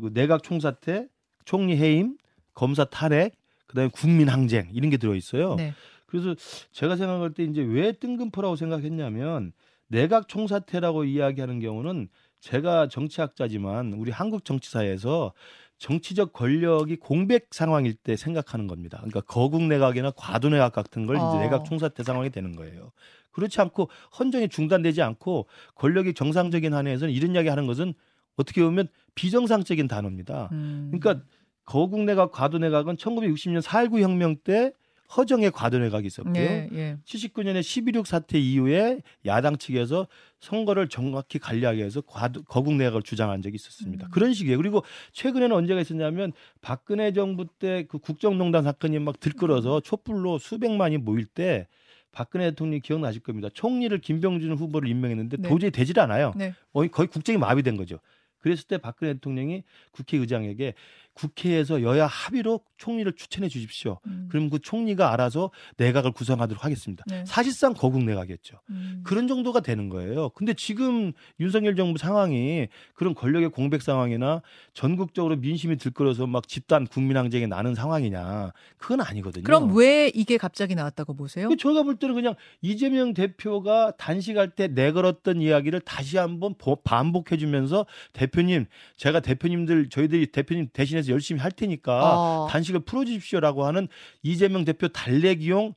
그 0.00 0.12
내각 0.12 0.44
총사 0.44 0.70
태 0.70 1.08
총리 1.46 1.76
해임, 1.76 2.18
검사 2.52 2.84
탄핵, 2.84 3.34
그다음에 3.66 3.88
국민 3.92 4.28
항쟁 4.28 4.68
이런 4.72 4.90
게 4.90 4.98
들어 4.98 5.14
있어요. 5.14 5.54
네. 5.54 5.72
그래서 6.04 6.34
제가 6.72 6.96
생각할 6.96 7.32
때 7.32 7.44
이제 7.44 7.62
왜 7.62 7.92
뜬금포라고 7.92 8.56
생각했냐면 8.56 9.52
내각 9.88 10.28
총사태라고 10.28 11.04
이야기하는 11.04 11.60
경우는 11.60 12.08
제가 12.40 12.88
정치학자지만 12.88 13.94
우리 13.94 14.10
한국 14.10 14.44
정치사에서 14.44 15.32
정치적 15.78 16.32
권력이 16.32 16.96
공백 16.96 17.48
상황일 17.50 17.94
때 17.94 18.16
생각하는 18.16 18.66
겁니다. 18.66 18.98
그러니까 18.98 19.20
거국 19.22 19.62
내각이나 19.62 20.10
과도 20.12 20.48
내각 20.48 20.72
같은 20.72 21.06
걸 21.06 21.16
어. 21.16 21.30
이제 21.30 21.44
내각 21.44 21.64
총사태 21.64 22.02
상황이 22.02 22.30
되는 22.30 22.56
거예요. 22.56 22.92
그렇지 23.30 23.60
않고 23.60 23.90
헌정이 24.18 24.48
중단되지 24.48 25.02
않고 25.02 25.46
권력이 25.74 26.14
정상적인 26.14 26.72
한에서는 26.72 27.12
이런 27.12 27.34
이야기 27.34 27.48
하는 27.48 27.66
것은 27.66 27.94
어떻게 28.36 28.62
보면 28.62 28.88
비정상적인 29.14 29.88
단어입니다. 29.88 30.48
음. 30.52 30.90
그러니까 30.92 31.24
거국 31.66 32.04
내각, 32.04 32.32
과도 32.32 32.58
내각은 32.58 32.96
1960년 32.96 33.60
4.19 33.60 34.00
혁명 34.00 34.36
때 34.36 34.72
허정의 35.16 35.52
과도 35.52 35.78
내각이 35.78 36.06
있었고요. 36.08 36.34
예, 36.34 36.68
예. 36.72 36.96
79년에 37.04 37.60
11.6 37.60 38.06
사태 38.06 38.38
이후에 38.40 39.02
야당 39.24 39.56
측에서 39.56 40.08
선거를 40.40 40.88
정확히 40.88 41.38
관리하기 41.38 41.78
위해서 41.78 42.00
과도, 42.00 42.42
거국 42.42 42.74
내각을 42.74 43.02
주장한 43.02 43.40
적이 43.42 43.54
있었습니다. 43.54 44.06
음. 44.06 44.10
그런 44.10 44.32
식이에요. 44.34 44.56
그리고 44.56 44.82
최근에는 45.12 45.54
언제가 45.54 45.80
있었냐면 45.80 46.32
박근혜 46.60 47.12
정부 47.12 47.46
때 47.46 47.84
그 47.88 47.98
국정농단 47.98 48.64
사건이 48.64 48.98
막 48.98 49.20
들끓어서 49.20 49.80
촛불로 49.80 50.38
수백만이 50.38 50.98
모일 50.98 51.26
때 51.26 51.68
박근혜 52.10 52.50
대통령이 52.50 52.80
기억나실 52.80 53.22
겁니다. 53.22 53.48
총리를 53.52 53.96
김병준 53.98 54.54
후보를 54.54 54.88
임명했는데 54.88 55.36
네. 55.38 55.48
도저히 55.48 55.70
되질 55.70 56.00
않아요. 56.00 56.32
네. 56.36 56.54
거의 56.72 56.88
국정이 56.88 57.38
마비된 57.38 57.76
거죠. 57.76 57.98
그랬을 58.38 58.66
때 58.66 58.78
박근혜 58.78 59.14
대통령이 59.14 59.64
국회의장에게 59.92 60.74
국회에서 61.16 61.82
여야 61.82 62.06
합의로 62.06 62.60
총리를 62.76 63.10
추천해 63.16 63.48
주십시오. 63.48 63.98
음. 64.06 64.28
그럼 64.30 64.50
그 64.50 64.58
총리가 64.58 65.12
알아서 65.12 65.50
내각을 65.78 66.12
구성하도록 66.12 66.62
하겠습니다. 66.62 67.04
네. 67.06 67.24
사실상 67.26 67.72
거국 67.72 68.04
내각이었죠. 68.04 68.60
음. 68.68 69.00
그런 69.02 69.26
정도가 69.26 69.60
되는 69.60 69.88
거예요. 69.88 70.28
근데 70.30 70.52
지금 70.52 71.12
윤석열 71.40 71.74
정부 71.74 71.98
상황이 71.98 72.68
그런 72.94 73.14
권력의 73.14 73.48
공백 73.48 73.80
상황이나 73.80 74.42
전국적으로 74.74 75.36
민심이 75.36 75.76
들끓어서 75.76 76.26
막 76.26 76.46
집단 76.46 76.86
국민 76.86 77.16
항쟁이 77.16 77.46
나는 77.46 77.74
상황이냐. 77.74 78.52
그건 78.76 79.00
아니거든요. 79.00 79.44
그럼 79.44 79.74
왜 79.74 80.10
이게 80.14 80.36
갑자기 80.36 80.74
나왔다고 80.74 81.14
보세요? 81.14 81.48
저희가 81.58 81.82
볼 81.82 81.96
때는 81.96 82.14
그냥 82.14 82.34
이재명 82.60 83.14
대표가 83.14 83.92
단식할 83.96 84.50
때 84.50 84.68
내걸었던 84.68 85.40
이야기를 85.40 85.80
다시 85.80 86.18
한번 86.18 86.54
반복해 86.84 87.38
주면서 87.38 87.86
대표님, 88.12 88.66
제가 88.96 89.20
대표님들 89.20 89.88
저희들이 89.88 90.26
대표님 90.26 90.68
대신해서 90.74 91.05
대해서 91.06 91.12
열심히 91.12 91.40
할 91.40 91.50
테니까 91.52 92.18
어. 92.18 92.48
단식을 92.50 92.80
풀어주십시오라고 92.80 93.64
하는 93.64 93.88
이재명 94.22 94.64
대표 94.64 94.88
달래기용 94.88 95.74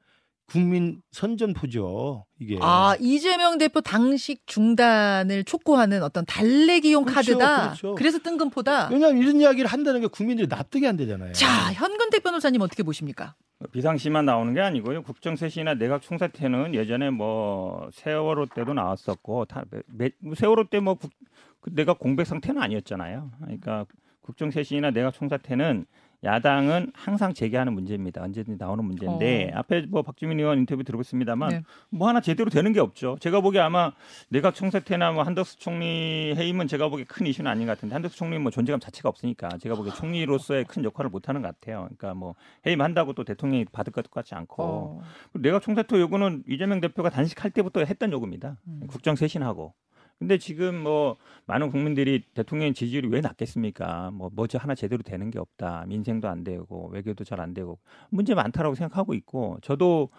국민 0.48 1.02
선전포죠. 1.12 2.26
이게. 2.40 2.58
아 2.60 2.96
이재명 3.00 3.60
대표 3.60 3.82
당식 3.82 4.48
중단을 4.48 5.44
촉구하는 5.44 6.02
어떤 6.02 6.26
달래기용 6.26 7.06
그렇죠, 7.06 7.38
카드다. 7.38 7.62
그렇죠. 7.66 7.96
그래서 7.96 8.18
뜬금포다. 8.18 8.90
왜냐하면 8.90 9.22
이런 9.22 9.40
이야기를 9.40 9.70
한다는 9.70 10.02
게 10.02 10.08
국민들이 10.08 10.48
납득이 10.48 10.88
안 10.88 10.98
되잖아요. 10.98 11.34
자 11.34 11.72
현근택 11.74 12.24
변호사님 12.24 12.62
어떻게 12.62 12.82
보십니까? 12.82 13.36
비상시만 13.72 14.26
나오는 14.26 14.54
게 14.54 14.62
아니고요. 14.62 15.04
국정쇄신이나 15.04 15.76
내각 15.76 16.02
총사태는 16.02 16.74
예전에 16.74 17.12
뭐 17.12 17.90
세월호 17.92 18.48
때도 18.48 18.74
나왔었고 18.74 19.46
다, 19.46 19.66
매, 19.88 20.10
세월호 20.36 20.70
때뭐 20.70 20.98
그 21.62 21.70
내각 21.76 22.00
공백 22.00 22.26
상태는 22.26 22.60
아니었잖아요. 22.60 23.30
그러니까 23.40 23.86
국정쇄신이나 24.30 24.92
내각 24.92 25.14
총사태는 25.14 25.86
야당은 26.22 26.92
항상 26.94 27.34
제기하는 27.34 27.74
문제입니다. 27.74 28.22
언제든지 28.22 28.58
나오는 28.60 28.84
문제인데 28.84 29.52
어. 29.54 29.60
앞에 29.60 29.86
뭐 29.88 30.02
박주민 30.02 30.38
의원 30.38 30.60
인터뷰 30.60 30.84
들어봤습니다만 30.84 31.50
네. 31.50 31.64
뭐 31.90 32.10
하나 32.10 32.20
제대로 32.20 32.50
되는 32.50 32.74
게 32.74 32.82
없죠. 32.82 33.16
제가 33.22 33.40
보기에 33.40 33.62
아마 33.62 33.94
내각 34.28 34.54
총사태나 34.54 35.14
뭐 35.14 35.24
한덕수 35.24 35.60
총리 35.60 36.34
해임은 36.36 36.68
제가 36.68 36.90
보기에 36.90 37.06
큰 37.06 37.26
이슈는 37.26 37.50
아닌 37.50 37.68
것 37.68 37.78
같은데 37.78 37.94
한덕수 37.94 38.18
총리는 38.18 38.42
뭐 38.42 38.52
존재감 38.52 38.82
자체가 38.82 39.08
없으니까 39.08 39.48
제가 39.60 39.76
보기에 39.76 39.94
총리로서의 39.94 40.66
큰 40.66 40.84
역할을 40.84 41.10
못 41.10 41.30
하는 41.30 41.42
것 41.42 41.48
같아요. 41.48 41.88
그러니까 41.98 42.14
뭐 42.14 42.36
해임한다고 42.68 43.14
또 43.14 43.24
대통령이 43.24 43.66
받을 43.72 43.94
것 43.94 44.12
같지 44.12 44.36
않고 44.36 44.64
어. 44.64 45.02
내각 45.36 45.62
총사퇴 45.62 45.98
요구는 45.98 46.44
이재명 46.50 46.82
대표가 46.82 47.10
단식할 47.10 47.52
때부터 47.52 47.86
했던 47.86 48.12
요구입니다. 48.12 48.58
음. 48.68 48.82
국정 48.88 49.16
쇄신하고 49.16 49.74
근데 50.20 50.38
지금 50.38 50.76
뭐 50.84 51.16
많은 51.46 51.72
국민들이 51.72 52.24
대통령 52.34 52.74
지지율이 52.74 53.08
왜 53.08 53.22
낮겠습니까? 53.22 54.12
뭐 54.12 54.30
뭐지 54.34 54.58
하나 54.58 54.76
제대로 54.76 55.02
되는 55.02 55.32
게 55.32 55.40
없다. 55.40 55.86
민생도 55.88 56.28
안 56.28 56.44
되고 56.44 56.90
외교도 56.90 57.24
잘 57.24 57.40
안 57.40 57.54
되고 57.54 57.80
문제 58.10 58.36
많다라고 58.36 58.76
생각하고 58.76 59.14
있고 59.14 59.58
저도 59.62 60.10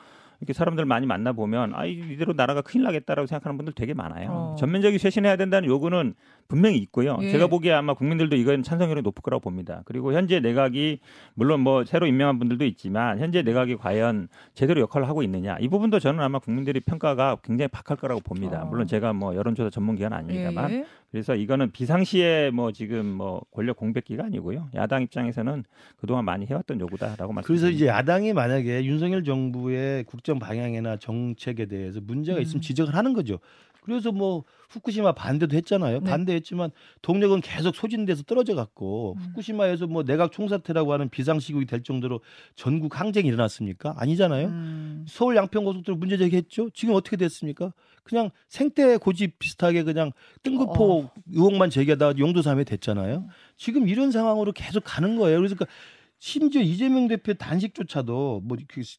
이렇게 0.41 0.55
사람들 0.55 0.87
많이 0.87 1.07
만나 1.07 1.33
보면 1.33 1.75
아 1.75 1.85
이대로 1.85 2.33
나라가 2.33 2.63
큰일 2.63 2.85
나겠다라고 2.85 3.27
생각하는 3.27 3.59
분들 3.59 3.75
되게 3.75 3.93
많아요. 3.93 4.31
어. 4.31 4.57
전면적인 4.59 4.99
쇄신해야 4.99 5.37
된다는 5.37 5.69
요구는 5.69 6.15
분명히 6.49 6.79
있고요. 6.79 7.19
예. 7.21 7.31
제가 7.31 7.47
보기에 7.47 7.73
아마 7.73 7.93
국민들도 7.93 8.37
이건 8.37 8.63
찬성률이 8.63 9.03
높을 9.03 9.23
거라고 9.23 9.43
봅니다. 9.43 9.83
그리고 9.85 10.15
현재 10.15 10.41
내각이 10.41 11.01
물론 11.35 11.61
뭐 11.61 11.85
새로 11.85 12.07
임명한 12.07 12.39
분들도 12.39 12.65
있지만 12.65 13.19
현재 13.19 13.43
내각이 13.43 13.77
과연 13.77 14.29
제대로 14.55 14.81
역할을 14.81 15.09
하고 15.09 15.23
있느냐 15.23 15.59
이 15.61 15.69
부분도 15.69 15.99
저는 15.99 16.21
아마 16.21 16.39
국민들이 16.39 16.81
평가가 16.81 17.37
굉장히 17.45 17.69
박할 17.69 17.99
거라고 17.99 18.23
봅니다. 18.23 18.63
어. 18.63 18.67
물론 18.67 18.87
제가 18.87 19.13
뭐 19.13 19.35
여론조사 19.35 19.69
전문기관 19.69 20.15
아닙니다만 20.15 20.71
예. 20.71 20.85
그래서 21.11 21.35
이거는 21.35 21.73
비상시에 21.73 22.51
뭐 22.53 22.71
지금 22.71 23.05
뭐 23.07 23.43
권력 23.51 23.77
공백기가 23.77 24.25
아니고요. 24.25 24.69
야당 24.75 25.03
입장에서는 25.03 25.65
그동안 25.97 26.25
많이 26.25 26.47
해왔던 26.47 26.81
요구다라고 26.81 27.33
말씀. 27.33 27.49
그래서 27.49 27.69
이제 27.69 27.87
야당이 27.87 28.33
만약에 28.33 28.85
윤석열 28.85 29.25
정부의 29.25 30.05
국정 30.05 30.39
방향이나 30.39 30.99
정책에 30.99 31.67
대해서 31.67 32.01
문제가 32.01 32.41
있으면 32.41 32.59
음. 32.59 32.61
지적을 32.61 32.95
하는 32.95 33.13
거죠. 33.13 33.41
그래서 33.83 34.13
뭐 34.13 34.45
후쿠시마 34.71 35.13
반대도 35.13 35.57
했잖아요. 35.57 36.01
네. 36.01 36.11
반대했지만 36.11 36.71
동력은 37.03 37.41
계속 37.41 37.75
소진돼서 37.75 38.23
떨어져 38.23 38.55
갔고 38.55 39.17
음. 39.19 39.23
후쿠시마에서 39.23 39.87
뭐 39.87 40.05
내각 40.05 40.33
총사태라고 40.33 40.93
하는 40.93 41.09
비상시국이 41.09 41.67
될 41.67 41.83
정도로 41.83 42.21
전국 42.55 42.99
항쟁이 42.99 43.29
일어났습니까? 43.29 43.95
아니잖아요. 43.97 44.47
음. 44.47 45.05
서울 45.09 45.37
양평고속도로 45.37 45.97
문제 45.97 46.17
제기했죠. 46.17 46.71
지금 46.71 46.95
어떻게 46.95 47.17
됐습니까? 47.17 47.73
그냥 48.03 48.31
생태 48.49 48.97
고집 48.97 49.39
비슷하게 49.39 49.83
그냥 49.83 50.13
뜬금포 50.43 51.01
어. 51.01 51.11
의혹만 51.33 51.71
제기하다 51.71 52.19
용도삼에 52.19 52.65
됐잖아요. 52.65 53.27
지금 53.57 53.89
이런 53.89 54.11
상황으로 54.11 54.53
계속 54.53 54.83
가는 54.85 55.17
거예요. 55.17 55.39
그래서 55.39 55.55
그러니까 55.55 55.73
심지어 56.19 56.61
이재명 56.61 57.09
대표 57.09 57.33
단식조차도 57.35 58.43
뭐 58.45 58.57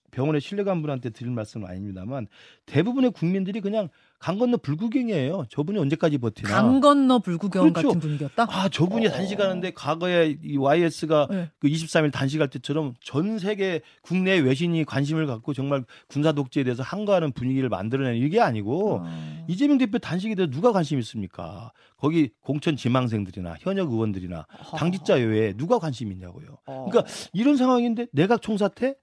병원에 0.09 0.39
실려간 0.39 0.81
분한테 0.81 1.11
드릴 1.11 1.31
말씀은 1.31 1.67
아닙니다만 1.69 2.27
대부분의 2.65 3.11
국민들이 3.11 3.61
그냥 3.61 3.89
강 4.21 4.37
건너 4.37 4.57
불구경이에요. 4.57 5.45
저분이 5.49 5.79
언제까지 5.79 6.19
버티나. 6.19 6.47
강 6.47 6.79
건너 6.79 7.17
불구경 7.17 7.73
그렇죠. 7.73 7.87
같은 7.87 7.99
분위기였다. 7.99 8.45
아 8.47 8.69
저분이 8.69 9.07
어. 9.07 9.09
단식하는데 9.11 9.71
과거에 9.71 10.37
이 10.43 10.57
YS가 10.57 11.27
네. 11.31 11.49
그 11.57 11.67
23일 11.67 12.11
단식할 12.11 12.47
때처럼 12.49 12.93
전 13.03 13.39
세계 13.39 13.81
국내 14.03 14.37
외신이 14.37 14.85
관심을 14.85 15.25
갖고 15.25 15.55
정말 15.55 15.83
군사 16.07 16.33
독재에 16.33 16.63
대해서 16.63 16.83
항거하는 16.83 17.31
분위기를 17.31 17.67
만들어내는 17.69 18.19
이게 18.19 18.39
아니고 18.39 18.99
어. 19.01 19.45
이재명 19.47 19.79
대표 19.79 19.97
단식에 19.97 20.35
대해서 20.35 20.51
누가 20.51 20.71
관심 20.71 20.99
있습니까? 20.99 21.71
거기 21.97 22.29
공천 22.41 22.75
지망생들이나 22.75 23.55
현역 23.59 23.91
의원들이나 23.91 24.45
어. 24.71 24.77
당직자 24.77 25.15
외에 25.15 25.53
누가 25.53 25.79
관심 25.79 26.11
있냐고요. 26.11 26.59
어. 26.67 26.85
그러니까 26.87 27.11
이런 27.33 27.57
상황인데 27.57 28.05
내각 28.11 28.43
총사태 28.43 28.93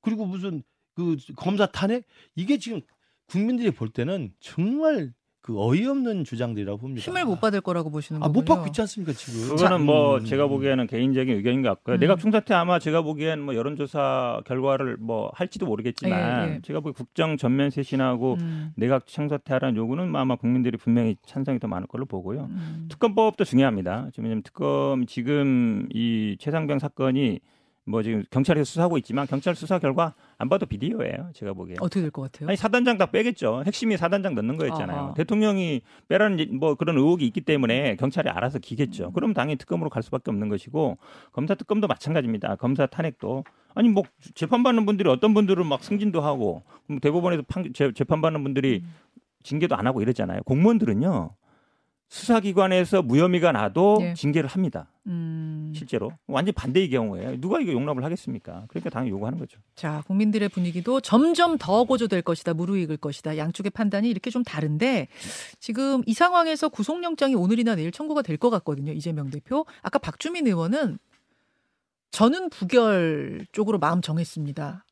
그리고 0.00 0.26
무슨 0.26 0.62
그 0.94 1.16
검사 1.34 1.66
탄핵 1.66 2.04
이게 2.36 2.56
지금 2.58 2.82
국민들이 3.30 3.70
볼 3.70 3.88
때는 3.88 4.32
정말 4.40 5.12
그 5.42 5.58
어이없는 5.58 6.24
주장들이라고 6.24 6.78
봅니다. 6.78 7.02
힘을 7.02 7.24
못 7.24 7.40
받을 7.40 7.62
거라고 7.62 7.90
보시는 7.90 8.20
거군요. 8.20 8.30
아, 8.30 8.32
못 8.32 8.44
받고 8.44 8.66
있지 8.66 8.82
않습니까 8.82 9.12
지금? 9.14 9.56
그거는 9.56 9.86
뭐 9.86 10.18
음. 10.18 10.24
제가 10.24 10.46
보기에는 10.48 10.86
개인적인 10.86 11.34
의견인 11.34 11.62
것 11.62 11.70
같고요. 11.70 11.96
음. 11.96 12.00
내각 12.00 12.20
총사태 12.20 12.52
아마 12.52 12.78
제가 12.78 13.00
보기엔 13.00 13.40
뭐 13.40 13.54
여론조사 13.54 14.42
결과를 14.44 14.98
뭐 14.98 15.30
할지도 15.34 15.64
모르겠지만 15.64 16.48
예, 16.48 16.54
예. 16.54 16.60
제가 16.62 16.80
보기 16.80 16.94
국정 16.94 17.38
전면 17.38 17.70
쇄신하고 17.70 18.36
음. 18.38 18.72
내각 18.76 19.06
총사퇴하라는 19.06 19.76
요구는 19.76 20.14
아마 20.14 20.36
국민들이 20.36 20.76
분명히 20.76 21.16
찬성이 21.24 21.58
더 21.58 21.68
많을 21.68 21.86
걸로 21.86 22.04
보고요. 22.04 22.48
음. 22.50 22.86
특검법도 22.90 23.44
중요합니다. 23.44 24.10
지금 24.12 24.42
특검 24.42 25.06
지금 25.06 25.88
이 25.90 26.36
최상병 26.38 26.78
사건이 26.78 27.40
뭐 27.86 28.02
지금 28.02 28.22
경찰에서 28.30 28.64
수사하고 28.64 28.98
있지만 28.98 29.26
경찰 29.26 29.54
수사 29.56 29.78
결과 29.78 30.14
안 30.38 30.48
봐도 30.48 30.66
비디오예요. 30.66 31.30
제가 31.34 31.54
보기에. 31.54 31.76
어떻게 31.80 32.00
될 32.02 32.10
것 32.10 32.22
같아요? 32.22 32.48
아니 32.48 32.56
사단장 32.56 32.98
다 32.98 33.06
빼겠죠. 33.06 33.62
핵심이 33.66 33.96
사단장 33.96 34.34
넣는 34.34 34.56
거였잖아요. 34.58 34.98
아하. 34.98 35.14
대통령이 35.14 35.80
빼라는 36.08 36.58
뭐 36.58 36.74
그런 36.74 36.96
의혹이 36.96 37.26
있기 37.26 37.40
때문에 37.40 37.96
경찰이 37.96 38.28
알아서 38.28 38.58
기겠죠. 38.58 39.06
음. 39.06 39.12
그럼 39.12 39.34
당연히 39.34 39.56
특검으로 39.56 39.90
갈 39.90 40.02
수밖에 40.02 40.30
없는 40.30 40.48
것이고 40.48 40.98
검사 41.32 41.54
특검도 41.54 41.88
마찬가지입니다. 41.88 42.56
검사 42.56 42.86
탄핵도 42.86 43.44
아니 43.74 43.88
뭐 43.88 44.04
재판받는 44.34 44.86
분들이 44.86 45.08
어떤 45.08 45.34
분들은 45.34 45.66
막 45.66 45.82
승진도 45.82 46.20
하고 46.20 46.62
대법원에서 47.00 47.42
판, 47.48 47.72
재판받는 47.72 48.42
분들이 48.44 48.82
음. 48.84 48.94
징계도 49.42 49.74
안 49.74 49.86
하고 49.86 50.02
이러잖아요. 50.02 50.42
공무원들은요. 50.44 51.30
수사기관에서 52.10 53.02
무혐의가 53.02 53.52
나도 53.52 53.98
네. 54.00 54.14
징계를 54.14 54.50
합니다. 54.50 54.90
음. 55.06 55.72
실제로 55.74 56.10
완전 56.26 56.52
반대의 56.54 56.90
경우에 56.90 57.38
누가 57.40 57.60
이거 57.60 57.72
용납을 57.72 58.02
하겠습니까? 58.04 58.64
그러니까 58.68 58.90
당연히 58.90 59.10
요구하는 59.12 59.38
거죠. 59.38 59.58
자, 59.76 60.02
국민들의 60.08 60.48
분위기도 60.48 61.00
점점 61.00 61.56
더 61.56 61.84
고조될 61.84 62.22
것이다, 62.22 62.52
무르익을 62.54 62.96
것이다. 62.96 63.36
양쪽의 63.36 63.70
판단이 63.70 64.10
이렇게 64.10 64.28
좀 64.30 64.42
다른데 64.42 65.06
지금 65.60 66.02
이 66.06 66.12
상황에서 66.12 66.68
구속영장이 66.68 67.36
오늘이나 67.36 67.76
내일 67.76 67.92
청구가 67.92 68.22
될 68.22 68.40
것 68.40 68.48
같거든요. 68.50 68.92
이재명 68.92 69.28
대표. 69.30 69.66
아까 69.82 69.98
박주민 69.98 70.46
의원은 70.46 70.98
저는 72.10 72.48
부결 72.50 73.46
쪽으로 73.52 73.78
마음 73.78 74.00
정했습니다. 74.00 74.84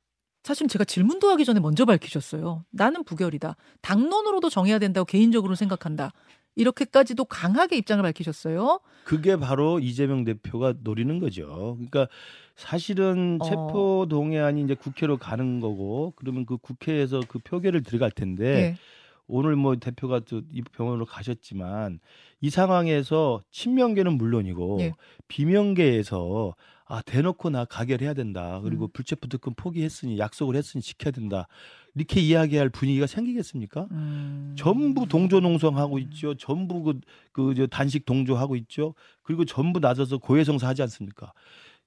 사실 0.45 0.69
제가 0.69 0.85
질문도 0.85 1.29
하기 1.31 1.45
전에 1.45 1.59
먼저 1.61 1.85
밝히셨어요. 1.85 2.65
나는 2.71 3.05
부결이다. 3.05 3.57
당론으로도 3.81 4.51
정해야 4.51 4.79
된다고 4.79 5.05
개인적으로 5.05 5.55
생각한다. 5.55 6.13
이렇게까지도 6.59 7.25
강하게 7.25 7.77
입장을 7.77 8.03
밝히셨어요. 8.03 8.81
그게 9.05 9.37
바로 9.37 9.79
이재명 9.79 10.25
대표가 10.25 10.75
노리는 10.83 11.19
거죠. 11.21 11.77
그러니까 11.77 12.09
사실은 12.57 13.39
어. 13.41 13.45
체포 13.45 14.07
동의안이 14.11 14.63
이제 14.63 14.75
국회로 14.75 15.17
가는 15.17 15.61
거고 15.61 16.13
그러면 16.17 16.45
그 16.45 16.59
국회에서 16.59 17.21
그 17.29 17.39
표결을 17.39 17.85
들어갈 17.85 18.11
텐데 18.11 18.53
네. 18.53 18.77
오늘 19.29 19.57
뭐 19.57 19.77
대표가 19.77 20.21
또 20.21 20.43
이 20.53 20.63
병원으로 20.63 21.07
가셨지만 21.07 22.01
이 22.41 22.51
상황에서 22.51 23.43
친명계는 23.51 24.15
물론이고 24.19 24.77
네. 24.79 24.93
비명계에서 25.29 26.55
아 26.89 27.03
대놓고 27.03 27.51
나 27.51 27.67
가결해야 27.67 28.15
된다. 28.15 28.61
그리고 28.63 28.87
음. 28.87 28.91
불체포 28.93 29.29
특권 29.29 29.55
포기했으니 29.55 30.19
약속을 30.19 30.57
했으니 30.57 30.81
지켜야 30.83 31.11
된다. 31.13 31.47
이렇게 31.95 32.21
이야기할 32.21 32.71
분위기가 32.71 33.07
생기겠습니까? 33.07 33.89
음. 33.91 34.55
전부 34.57 35.07
동조 35.07 35.41
농성하고 35.41 35.99
있죠. 36.01 36.35
전부 36.35 36.83
그, 36.83 37.01
그 37.33 37.67
단식 37.69 38.07
동조하고 38.07 38.57
있죠. 38.57 38.95
그리고 39.23 39.45
전부 39.45 39.81
나서서 39.81 40.17
고해성사 40.19 40.67
하지 40.67 40.81
않습니까? 40.83 41.33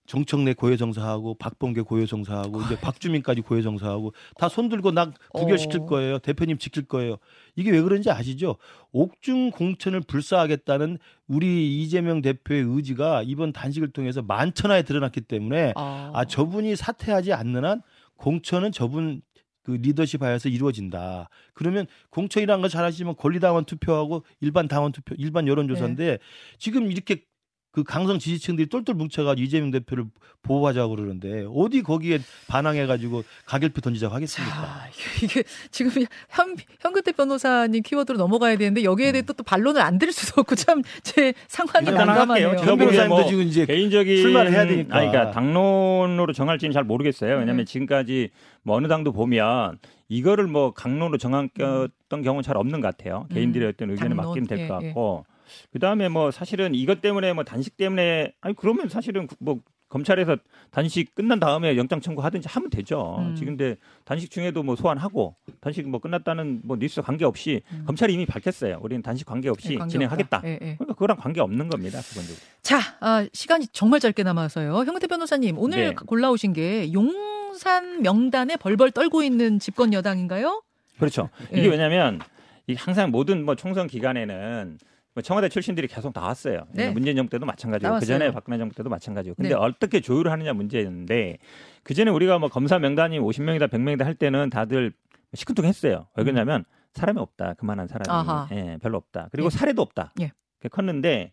정청래 0.08 0.54
고해성사하고 0.54 1.36
박범계 1.36 1.82
고해성사하고 1.82 2.62
이제 2.64 2.80
박주민까지 2.80 3.42
고해성사하고 3.42 4.14
다 4.38 4.50
손들고 4.50 4.92
나 4.92 5.12
부결시킬 5.34 5.82
어. 5.82 5.86
거예요. 5.86 6.20
대표님 6.20 6.58
지킬 6.58 6.86
거예요. 6.86 7.18
이게 7.56 7.72
왜 7.72 7.82
그런지 7.82 8.10
아시죠? 8.10 8.58
옥중 8.92 9.52
공천을 9.52 10.02
불사하겠다는 10.02 10.98
우리 11.28 11.82
이재명 11.82 12.22
대표의 12.22 12.64
의지가 12.68 13.24
이번 13.26 13.54
단식을 13.54 13.92
통해서 13.92 14.22
만천하에 14.22 14.84
드러났기 14.84 15.22
때문에 15.22 15.74
아, 15.76 16.12
아 16.14 16.26
저분이 16.26 16.76
사퇴하지 16.76 17.34
않는 17.34 17.64
한 17.64 17.82
공천은 18.18 18.72
저분 18.72 19.22
그 19.64 19.72
리더십 19.72 20.24
하에서 20.24 20.50
이루어진다. 20.50 21.30
그러면 21.54 21.86
공천이라는 22.10 22.62
걸 22.62 22.70
잘 22.70 22.84
아시지만 22.84 23.16
권리당원 23.16 23.66
투표하고 23.66 24.24
일반 24.40 24.68
당원 24.68 24.92
투표, 24.92 25.14
일반 25.18 25.48
여론조사인데 25.48 26.06
네. 26.06 26.18
지금 26.58 26.92
이렇게 26.92 27.24
그 27.72 27.84
강성 27.84 28.20
지지층들이 28.20 28.68
똘똘 28.68 28.96
뭉쳐가지고 28.96 29.44
이재명 29.46 29.72
대표를 29.72 30.06
보호하자고 30.44 30.96
그러는데 30.96 31.46
어디 31.56 31.84
거기에 31.84 32.20
반항해가지고 32.48 33.24
가결표 33.46 33.80
던지자고 33.82 34.14
하겠습니까? 34.14 34.56
자, 34.56 34.90
이게 35.24 35.44
지금 35.70 35.92
현, 36.30 36.56
현근태 36.80 37.12
변호사님 37.14 37.84
키워드로 37.84 38.18
넘어가야 38.18 38.58
되는데 38.58 38.84
여기에 38.84 39.12
대해 39.12 39.22
음. 39.22 39.26
또, 39.26 39.34
또 39.34 39.44
반론을 39.44 39.80
안 39.82 39.98
들을 40.00 40.12
수도 40.12 40.42
없고 40.42 40.56
참 40.56 40.82
제 41.04 41.34
상황이 41.48 41.90
난감하네요. 41.92 42.50
현 42.58 42.78
변호사님도 42.78 43.08
뭐 43.16 43.26
지금 43.26 43.44
이제 43.44 43.66
개인적인 43.66 44.18
출마를 44.18 44.52
해야 44.52 44.66
되니까. 44.66 44.98
아니, 44.98 45.10
그러니까 45.10 45.32
당론으로 45.32 46.34
정할지는 46.34 46.74
잘 46.74 46.84
모르겠어요. 46.84 47.32
왜냐하면 47.38 47.58
네. 47.58 47.66
지금까지 47.66 48.30
뭐 48.64 48.76
어느 48.76 48.88
당도 48.88 49.12
보면 49.14 49.78
이거를 50.10 50.48
뭐 50.48 50.74
강론으로 50.74 51.18
정했던 51.18 51.90
음. 52.14 52.22
경우는 52.22 52.44
잘 52.44 52.58
없는 52.58 52.82
것 52.82 52.96
같아요. 52.98 53.28
개인들의 53.34 53.68
음. 53.68 53.74
어떤 53.74 53.90
의견에 53.92 54.16
맡기면 54.16 54.48
될것 54.48 54.60
예, 54.60 54.64
예. 54.64 54.88
같고. 54.90 55.26
예. 55.28 55.32
그다음에 55.72 56.10
뭐 56.10 56.32
사실은 56.32 56.76
이것 56.76 57.02
때문에 57.02 57.34
뭐 57.34 57.44
단식 57.44 57.78
때문에 57.78 58.34
아니 58.42 58.56
그러면 58.56 58.90
사실은 58.90 59.28
뭐 59.40 59.60
검찰에서 59.92 60.38
단식 60.72 61.14
끝난 61.14 61.40
다음에 61.40 61.76
영장 61.76 62.00
청구하든지 62.00 62.48
하면 62.48 62.70
되죠. 62.70 63.18
음. 63.20 63.36
지금 63.36 63.58
근데 63.58 63.76
단식 64.06 64.32
중에도 64.32 64.64
뭐 64.64 64.76
소환하고 64.76 65.36
단식 65.60 65.88
뭐 65.88 66.00
끝났다는 66.00 66.62
뭐 66.64 66.78
뉴스 66.80 67.02
관계 67.02 67.26
없이 67.26 67.62
음. 67.74 67.84
검찰이 67.86 68.14
이미 68.14 68.26
밝혔어요. 68.26 68.80
우리는 68.82 69.02
단식 69.02 69.28
관계 69.28 69.50
없이 69.50 69.78
네, 69.78 69.88
진행하겠다. 69.88 70.42
네, 70.42 70.52
네. 70.62 70.76
그러니까 70.78 70.94
그거랑 70.94 71.18
관계 71.18 71.42
없는 71.42 71.68
겁니다. 71.68 72.00
기본적으로. 72.00 72.40
자, 72.62 72.80
아, 73.02 73.28
시간이 73.34 73.68
정말 73.74 74.00
짧게 74.00 74.24
남아서요. 74.24 74.78
형태 74.78 75.08
변호사님 75.08 75.58
오늘 75.60 75.90
네. 75.90 75.94
골라오신 75.94 76.54
게 76.54 76.94
용산 76.94 78.02
명단에 78.02 78.56
벌벌 78.56 78.92
떨고 78.92 79.24
있는 79.24 79.60
집권 79.60 79.92
여당인가요? 79.92 80.64
그렇죠. 81.00 81.30
이게 81.52 81.68
왜냐하면 81.68 82.22
이 82.68 82.76
항상 82.76 83.12
모든 83.12 83.44
뭐 83.44 83.56
총선 83.56 83.88
기간에는 83.88 84.78
뭐 84.78 85.01
청와대 85.22 85.50
출신들이 85.50 85.88
계속 85.88 86.14
나왔어요. 86.16 86.68
네. 86.72 86.90
문재인 86.92 87.18
정부 87.18 87.30
때도 87.30 87.46
마찬가지고 87.46 88.00
그 88.00 88.06
전에 88.06 88.32
박근혜 88.32 88.58
정부 88.58 88.74
때도 88.74 88.90
마찬가지고. 88.90 89.36
근데 89.36 89.50
네. 89.50 89.56
어떻게 89.56 90.00
조율을 90.00 90.32
하느냐 90.32 90.54
문제였는데 90.54 91.38
그 91.84 91.94
전에 91.94 92.10
우리가 92.12 92.40
뭐 92.40 92.48
검사 92.48 92.80
명단이 92.80 93.20
50명이다 93.20 93.68
100명이다 93.68 94.06
할 94.06 94.16
때는 94.16 94.50
다들 94.50 94.94
시큰둥했어요. 95.34 96.08
왜 96.16 96.24
그러냐면 96.24 96.64
사람이 96.94 97.20
없다. 97.20 97.56
그만한 97.56 97.88
사람이 97.88 98.56
예, 98.56 98.78
별로 98.82 98.98
없다. 98.98 99.30
그리고 99.32 99.48
예. 99.48 99.50
사례도 99.50 99.82
없다. 99.82 100.14
예. 100.22 100.32
컸는데 100.70 101.32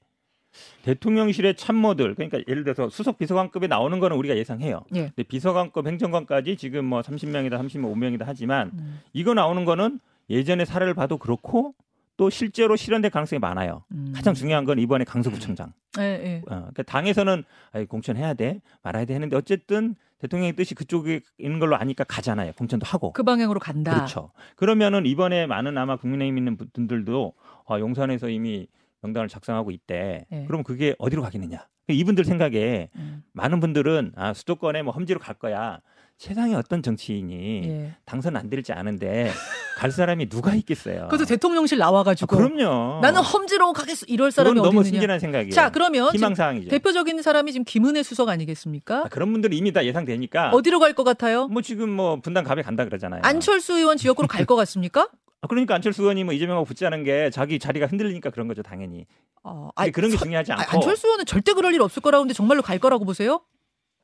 대통령실의 0.82 1.56
참모들 1.56 2.14
그러니까 2.14 2.38
예를 2.48 2.64
들어서 2.64 2.88
수석 2.88 3.18
비서관급에 3.18 3.66
나오는 3.66 3.98
거는 4.00 4.16
우리가 4.16 4.36
예상해요. 4.36 4.84
예. 4.94 5.12
근데 5.14 5.22
비서관급 5.22 5.86
행정관까지 5.86 6.56
지금 6.56 6.84
뭐 6.84 7.00
30명이다 7.02 7.60
35명이다 7.60 8.22
하지만 8.24 8.70
음. 8.74 9.00
이거 9.12 9.34
나오는 9.34 9.64
거는 9.64 10.00
예전에 10.30 10.64
사례를 10.64 10.94
봐도 10.94 11.18
그렇고 11.18 11.74
또 12.18 12.28
실제로 12.30 12.74
실현될 12.76 13.12
가능성이 13.12 13.38
많아요. 13.38 13.84
음. 13.92 14.12
가장 14.14 14.34
중요한 14.34 14.64
건 14.64 14.78
이번에 14.80 15.04
강서구청장. 15.04 15.72
네, 15.96 16.18
네. 16.18 16.42
어, 16.46 16.56
그러니까 16.56 16.82
당에서는 16.82 17.44
아이, 17.72 17.86
공천해야 17.86 18.34
돼 18.34 18.60
말아야 18.82 19.04
돼 19.04 19.14
했는데 19.14 19.36
어쨌든 19.36 19.94
대통령의 20.18 20.56
뜻이 20.56 20.74
그쪽에 20.74 21.20
있는 21.38 21.60
걸로 21.60 21.76
아니까 21.76 22.02
가잖아요. 22.02 22.52
공천도 22.54 22.84
하고. 22.84 23.12
그 23.12 23.22
방향으로 23.22 23.60
간다. 23.60 23.94
그렇죠. 23.94 24.32
그러면은 24.56 25.06
이번에 25.06 25.46
많은 25.46 25.78
아마 25.78 25.94
국민의힘 25.96 26.36
있는 26.36 26.56
분들도 26.56 27.34
아, 27.68 27.78
용산에서 27.78 28.28
이미 28.28 28.66
명단을 29.02 29.28
작성하고 29.28 29.70
있대. 29.70 30.26
네. 30.28 30.44
그럼 30.46 30.64
그게 30.64 30.96
어디로 30.98 31.22
가겠느냐? 31.22 31.68
이분들 31.86 32.24
생각에 32.24 32.90
음. 32.96 33.22
많은 33.32 33.60
분들은 33.60 34.14
아, 34.16 34.34
수도권에 34.34 34.82
뭐 34.82 34.92
험지로 34.92 35.20
갈 35.20 35.36
거야. 35.36 35.78
세상에 36.18 36.54
어떤 36.56 36.82
정치인이 36.82 37.62
예. 37.68 37.94
당선 38.04 38.36
안 38.36 38.50
될지 38.50 38.72
아는데 38.72 39.30
갈 39.76 39.92
사람이 39.92 40.28
누가 40.28 40.52
있겠어요. 40.56 41.06
그래서 41.08 41.24
대통령실 41.24 41.78
나와가지고 41.78 42.34
아, 42.34 42.38
그럼요. 42.40 43.00
나는 43.00 43.22
험지로 43.22 43.72
가겠어 43.72 44.04
이럴 44.08 44.32
사람이 44.32 44.58
어디 44.58 44.68
너무 44.68 44.82
순진한 44.82 45.20
생각이에요. 45.20 45.52
자 45.52 45.70
그러면 45.70 46.12
희망사항이죠. 46.12 46.70
대표적인 46.70 47.22
사람이 47.22 47.52
지금 47.52 47.64
김은혜 47.64 48.02
수석 48.02 48.28
아니겠습니까? 48.30 49.04
아, 49.04 49.08
그런 49.08 49.30
분들이 49.30 49.56
이미 49.56 49.72
다 49.72 49.84
예상되니까 49.84 50.50
어디로 50.50 50.80
갈 50.80 50.92
것 50.92 51.04
같아요? 51.04 51.46
뭐 51.46 51.62
지금 51.62 51.88
뭐 51.90 52.16
분당 52.20 52.42
갑에 52.42 52.62
간다 52.62 52.84
그러잖아요. 52.84 53.20
안철수 53.22 53.74
의원 53.74 53.96
지역으로 53.96 54.26
갈 54.26 54.44
것 54.44 54.56
같습니까? 54.56 55.08
아, 55.40 55.46
그러니까 55.46 55.76
안철수 55.76 56.02
의원이 56.02 56.24
뭐 56.24 56.34
이재명하고 56.34 56.64
붙자는 56.64 57.04
게 57.04 57.30
자기 57.30 57.60
자리가 57.60 57.86
흔들리니까 57.86 58.30
그런 58.30 58.48
거죠 58.48 58.64
당연히. 58.64 59.06
어, 59.44 59.68
아니, 59.76 59.92
그런 59.92 60.10
게 60.10 60.16
서, 60.16 60.24
중요하지 60.24 60.50
않고. 60.50 60.64
안철수 60.78 61.06
의원은 61.06 61.26
절대 61.26 61.52
그럴 61.52 61.72
일 61.74 61.80
없을 61.80 62.02
거라고 62.02 62.22
하는데 62.22 62.34
정말로 62.34 62.60
갈 62.62 62.80
거라고 62.80 63.04
보세요? 63.04 63.40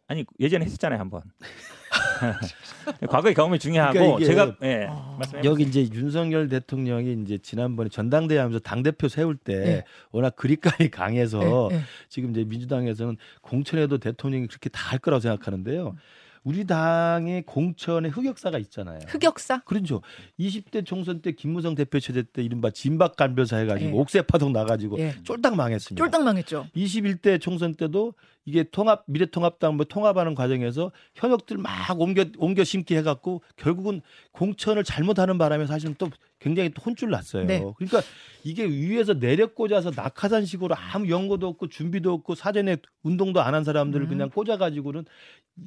아니 0.07 0.25
예전에 0.39 0.65
했었잖아요 0.67 1.01
한번. 1.01 1.23
과거의 3.11 3.35
경험이 3.35 3.59
중요하고 3.59 4.17
그러니까 4.17 4.25
제가 4.25 4.57
예, 4.63 4.87
아... 4.89 5.19
여기 5.45 5.65
이제 5.65 5.87
윤석열 5.93 6.49
대통령이 6.49 7.23
이제 7.25 7.39
지난번에 7.39 7.91
전당대회 7.91 8.39
하면서 8.39 8.59
당 8.59 8.83
대표 8.83 9.09
세울 9.09 9.37
때 9.37 9.59
네. 9.59 9.85
워낙 10.13 10.35
그립감이 10.37 10.91
강해서 10.91 11.69
네, 11.71 11.77
네. 11.77 11.83
지금 12.09 12.31
이제 12.31 12.45
민주당에서는 12.45 13.17
공천에도 13.43 13.99
대통령이 13.99 14.47
그렇게 14.47 14.71
다 14.71 14.95
할 14.95 14.99
거라고 14.99 15.21
생각하는데요. 15.21 15.97
우리 16.45 16.67
당의 16.67 17.43
공천의 17.43 18.11
흑역사가 18.11 18.59
있잖아요. 18.59 19.01
흑역사? 19.09 19.63
그렇죠. 19.65 20.03
20대 20.39 20.85
총선 20.85 21.23
때 21.23 21.33
김무성 21.33 21.75
대표 21.75 21.99
체제 21.99 22.23
때 22.23 22.43
이른바 22.43 22.71
진박 22.71 23.17
간별사 23.17 23.57
해가지고 23.57 23.91
예. 23.91 23.95
옥새 23.95 24.23
파동 24.23 24.53
나가지고 24.53 24.99
예. 24.99 25.15
쫄딱 25.25 25.57
망했습니다. 25.57 26.05
쫄딱 26.05 26.23
망했죠. 26.23 26.69
21대 26.77 27.41
총선 27.41 27.75
때도 27.75 28.13
이게 28.45 28.63
통합 28.63 29.05
미래통합당 29.07 29.77
뭐 29.77 29.87
통합하는 29.87 30.35
과정에서 30.35 30.93
현역들 31.15 31.57
막 31.57 31.99
옮겨 31.99 32.27
옮겨 32.37 32.63
심기 32.63 32.95
해갖고 32.97 33.41
결국은 33.57 34.03
공천을 34.33 34.85
잘못하는 34.85 35.39
바람에 35.39 35.67
사실은 35.67 35.95
또 35.97 36.11
굉장히 36.45 36.69
또 36.69 36.83
혼쭐 36.83 37.09
났어요. 37.09 37.47
네. 37.47 37.65
그러니까 37.77 38.03
이게 38.45 38.67
위에서 38.67 39.19
내려 39.19 39.47
꽂아서 39.47 39.91
낙하산식으로 39.97 40.75
아무 40.77 41.09
연구도 41.09 41.49
없고 41.49 41.69
준비도 41.69 42.13
없고 42.13 42.35
사전에 42.35 42.77
운동도 43.03 43.41
안 43.41 43.55
한 43.55 43.65
사람들을 43.65 44.07
음. 44.07 44.09
그냥 44.09 44.31
꽂아가지고는 44.31 45.05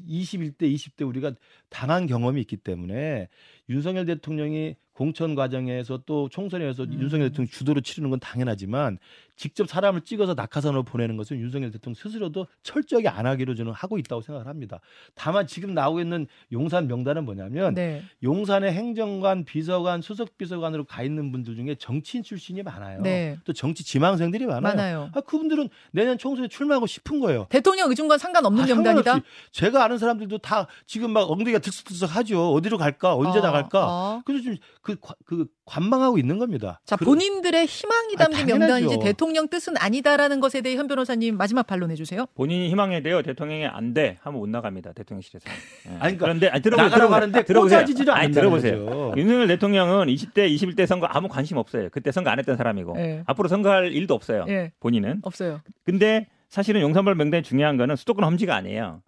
21대, 0.09 0.63
20대 0.63 1.07
우리가 1.07 1.31
당한 1.69 2.05
경험이 2.05 2.41
있기 2.41 2.57
때문에 2.57 3.29
윤석열 3.69 4.05
대통령이 4.05 4.75
공천 4.91 5.35
과정에서 5.35 6.03
또 6.05 6.27
총선에서 6.29 6.83
음. 6.83 6.99
윤석열 7.01 7.29
대통령 7.29 7.49
주도로 7.49 7.81
치르는 7.81 8.09
건 8.09 8.19
당연하지만 8.19 8.97
직접 9.37 9.69
사람을 9.69 10.01
찍어서 10.01 10.33
낙하산으로 10.33 10.83
보내는 10.83 11.15
것은 11.15 11.39
윤석열 11.39 11.71
대통령 11.71 11.95
스스로도 11.95 12.47
철저하게 12.63 13.07
안 13.07 13.25
하기로 13.27 13.55
저는 13.55 13.71
하고 13.71 13.97
있다고 13.99 14.21
생각을 14.21 14.47
합니다. 14.47 14.79
다만 15.15 15.47
지금 15.47 15.73
나오고 15.73 16.01
있는 16.01 16.27
용산 16.51 16.87
명단은 16.87 17.23
뭐냐면 17.23 17.75
네. 17.75 18.03
용산의 18.23 18.73
행정관, 18.73 19.45
비서관, 19.45 20.01
수석 20.01 20.37
비서관으로 20.37 20.85
가 20.85 21.03
있는 21.03 21.31
분들 21.31 21.55
중에 21.55 21.75
정치인 21.75 22.23
출신이 22.23 22.63
많아요. 22.63 23.01
네. 23.01 23.37
또 23.45 23.53
정치 23.53 23.83
지망생들이 23.83 24.47
많아요. 24.47 24.61
많아요. 24.61 25.09
아, 25.13 25.21
그분들은 25.21 25.69
내년 25.91 26.17
총선에 26.17 26.47
출마하고 26.47 26.87
싶은 26.87 27.19
거예요. 27.19 27.45
대통령 27.49 27.89
의중과 27.89 28.17
상관없는 28.17 28.63
아, 28.63 28.65
명단이다. 28.65 29.19
제가 29.51 29.83
아는 29.83 29.99
사람들도 29.99 30.39
다 30.39 30.67
지금 30.87 31.11
막 31.11 31.29
엉덩이가 31.29 31.59
들썩들썩하죠. 31.59 32.53
어디로 32.53 32.77
갈까? 32.79 33.15
언제 33.15 33.37
어, 33.39 33.41
나갈까? 33.43 33.85
어. 33.87 34.21
그래서 34.25 34.45
좀 34.45 34.57
그, 34.81 34.95
그 35.25 35.45
관망하고 35.65 36.17
있는 36.17 36.39
겁니다. 36.39 36.81
자, 36.85 36.95
본인들의 36.95 37.65
희망이 37.65 38.15
담긴 38.15 38.41
아, 38.41 38.57
명단이지 38.57 38.99
대통령 38.99 39.26
뜻은 39.49 39.77
아니다라는 39.77 40.39
것에 40.39 40.61
대해 40.61 40.75
현 40.75 40.87
변호사님 40.87 41.37
마지막 41.37 41.65
반론해 41.67 41.95
주세요. 41.95 42.25
본인이 42.35 42.69
희망에 42.69 43.01
대해 43.01 43.21
대통령이 43.21 43.65
안 43.65 43.93
돼 43.97 44.17
하면 44.21 44.39
못 44.39 44.47
나갑니다. 44.49 44.93
대통령실에서. 44.93 45.49
네. 45.49 45.91
아니, 45.99 46.17
그러니까 46.17 46.25
그런데 46.25 46.47
아니, 46.49 46.61
들어보세요. 46.61 46.89
들어보세요. 47.43 47.85
들어보세요. 47.85 48.13
아니, 48.13 48.31
들어보세요. 48.31 49.13
윤석열 49.17 49.47
대통령은 49.47 50.07
20대, 50.07 50.53
21대 50.53 50.85
선거 50.85 51.07
아무 51.07 51.27
관심 51.27 51.57
없어요. 51.57 51.89
그때 51.89 52.11
선거 52.11 52.29
안 52.29 52.37
했던 52.37 52.57
사람이고 52.57 52.93
네. 52.95 53.23
앞으로 53.25 53.47
선거할 53.47 53.91
일도 53.93 54.13
없어요. 54.13 54.45
네. 54.45 54.71
본인은 54.79 55.21
없어요. 55.23 55.61
근데 55.83 56.27
사실은 56.49 56.81
용산벌 56.81 57.15
명단이 57.15 57.43
중요한 57.43 57.77
거는 57.77 57.95
수도권 57.95 58.23
험지가 58.23 58.55
아니에요. 58.55 59.01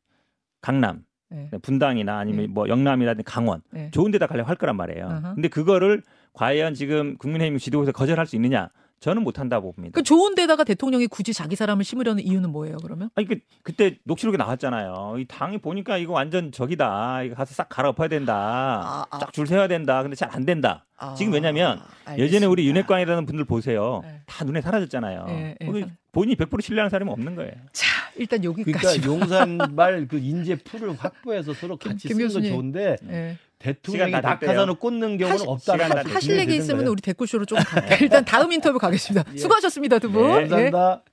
강남, 0.61 1.03
네. 1.29 1.49
분당이나 1.61 2.17
아니면 2.17 2.41
네. 2.41 2.47
뭐 2.47 2.67
영남이라든지 2.67 3.23
강원 3.23 3.61
네. 3.71 3.91
좋은 3.91 4.11
데다 4.11 4.27
가려고 4.27 4.49
할 4.49 4.55
거란 4.55 4.75
말이에요. 4.75 5.05
uh-huh. 5.07 5.35
근데 5.35 5.47
그거를 5.47 6.01
과연 6.33 6.73
지금 6.73 7.17
국민의힘 7.17 7.59
지도부에서 7.59 7.91
거절할 7.91 8.25
수 8.25 8.35
있느냐? 8.35 8.69
저는 8.99 9.23
못한다고 9.23 9.73
봅니다. 9.73 9.93
그 9.95 10.03
좋은 10.03 10.35
데다가 10.35 10.63
대통령이 10.63 11.07
굳이 11.07 11.33
자기 11.33 11.55
사람을 11.55 11.83
심으려는 11.83 12.23
이유는 12.23 12.49
뭐예요, 12.51 12.77
그러면? 12.77 13.09
아니, 13.15 13.27
그, 13.27 13.39
그때 13.63 13.97
녹취록에 14.03 14.37
나왔잖아요. 14.37 15.15
이 15.19 15.25
당이 15.25 15.59
보니까 15.59 15.97
이거 15.97 16.13
완전 16.13 16.51
적이다. 16.51 17.23
이거 17.23 17.35
가서 17.35 17.53
싹 17.53 17.69
갈아엎어야 17.69 18.07
된다. 18.07 18.35
아, 18.35 19.05
아. 19.09 19.19
쫙줄 19.19 19.47
세워야 19.47 19.67
된다. 19.67 20.01
근데 20.01 20.15
잘 20.15 20.29
안 20.31 20.45
된다. 20.45 20.85
아, 20.97 21.15
지금 21.15 21.33
왜냐면 21.33 21.81
예전에 22.17 22.45
우리 22.45 22.67
윤핵관이라는 22.67 23.25
분들 23.25 23.45
보세요. 23.45 24.01
네. 24.03 24.21
다 24.25 24.43
눈에 24.43 24.61
사라졌잖아요. 24.61 25.25
네, 25.27 25.55
네. 25.59 25.85
본인이 26.11 26.35
100% 26.35 26.61
신뢰하는 26.61 26.89
사람이 26.89 27.09
없는 27.11 27.35
거예요. 27.35 27.51
자, 27.71 27.87
일단 28.17 28.43
여기까지. 28.43 29.01
그러니까 29.01 29.07
용산말 29.07 30.07
그 30.09 30.17
인재 30.17 30.55
풀을 30.55 30.93
확보해서 30.97 31.53
서로 31.53 31.77
같이 31.77 32.07
쓰는 32.09 32.27
건 32.29 32.43
좋은데 32.43 32.97
네. 33.01 33.37
대통령이 33.59 34.11
낙하산을 34.11 34.75
꽂는 34.75 35.17
경우는 35.17 35.47
없다는 35.47 35.91
하, 35.91 36.15
하실 36.15 36.39
얘기 36.39 36.55
있으면 36.55 36.87
우리 36.87 37.01
댓글쇼로 37.01 37.45
좀 37.45 37.59
갈게요. 37.59 37.97
일단 38.01 38.23
다음 38.23 38.51
인터뷰 38.51 38.79
가겠습니다. 38.79 39.29
예. 39.33 39.37
수고하셨습니다, 39.37 39.99
두 39.99 40.09
분. 40.09 40.23
네, 40.23 40.47
감사합니다. 40.47 41.03
예. 41.05 41.09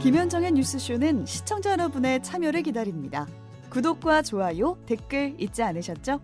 김현정의 0.00 0.52
뉴스쇼는 0.52 1.26
시청자 1.26 1.72
여러분의 1.72 2.22
참여를 2.22 2.62
기다립니다. 2.62 3.26
구독과 3.70 4.22
좋아요, 4.22 4.78
댓글 4.86 5.34
잊지 5.38 5.62
않으셨죠? 5.62 6.20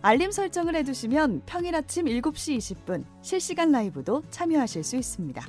알림 0.00 0.30
설정을 0.30 0.74
해두시면 0.76 1.42
평일 1.44 1.74
아침 1.74 2.06
7시 2.06 2.56
20분 2.58 3.04
실시간 3.22 3.72
라이브도 3.72 4.22
참여하실 4.30 4.84
수 4.84 4.96
있습니다. 4.96 5.44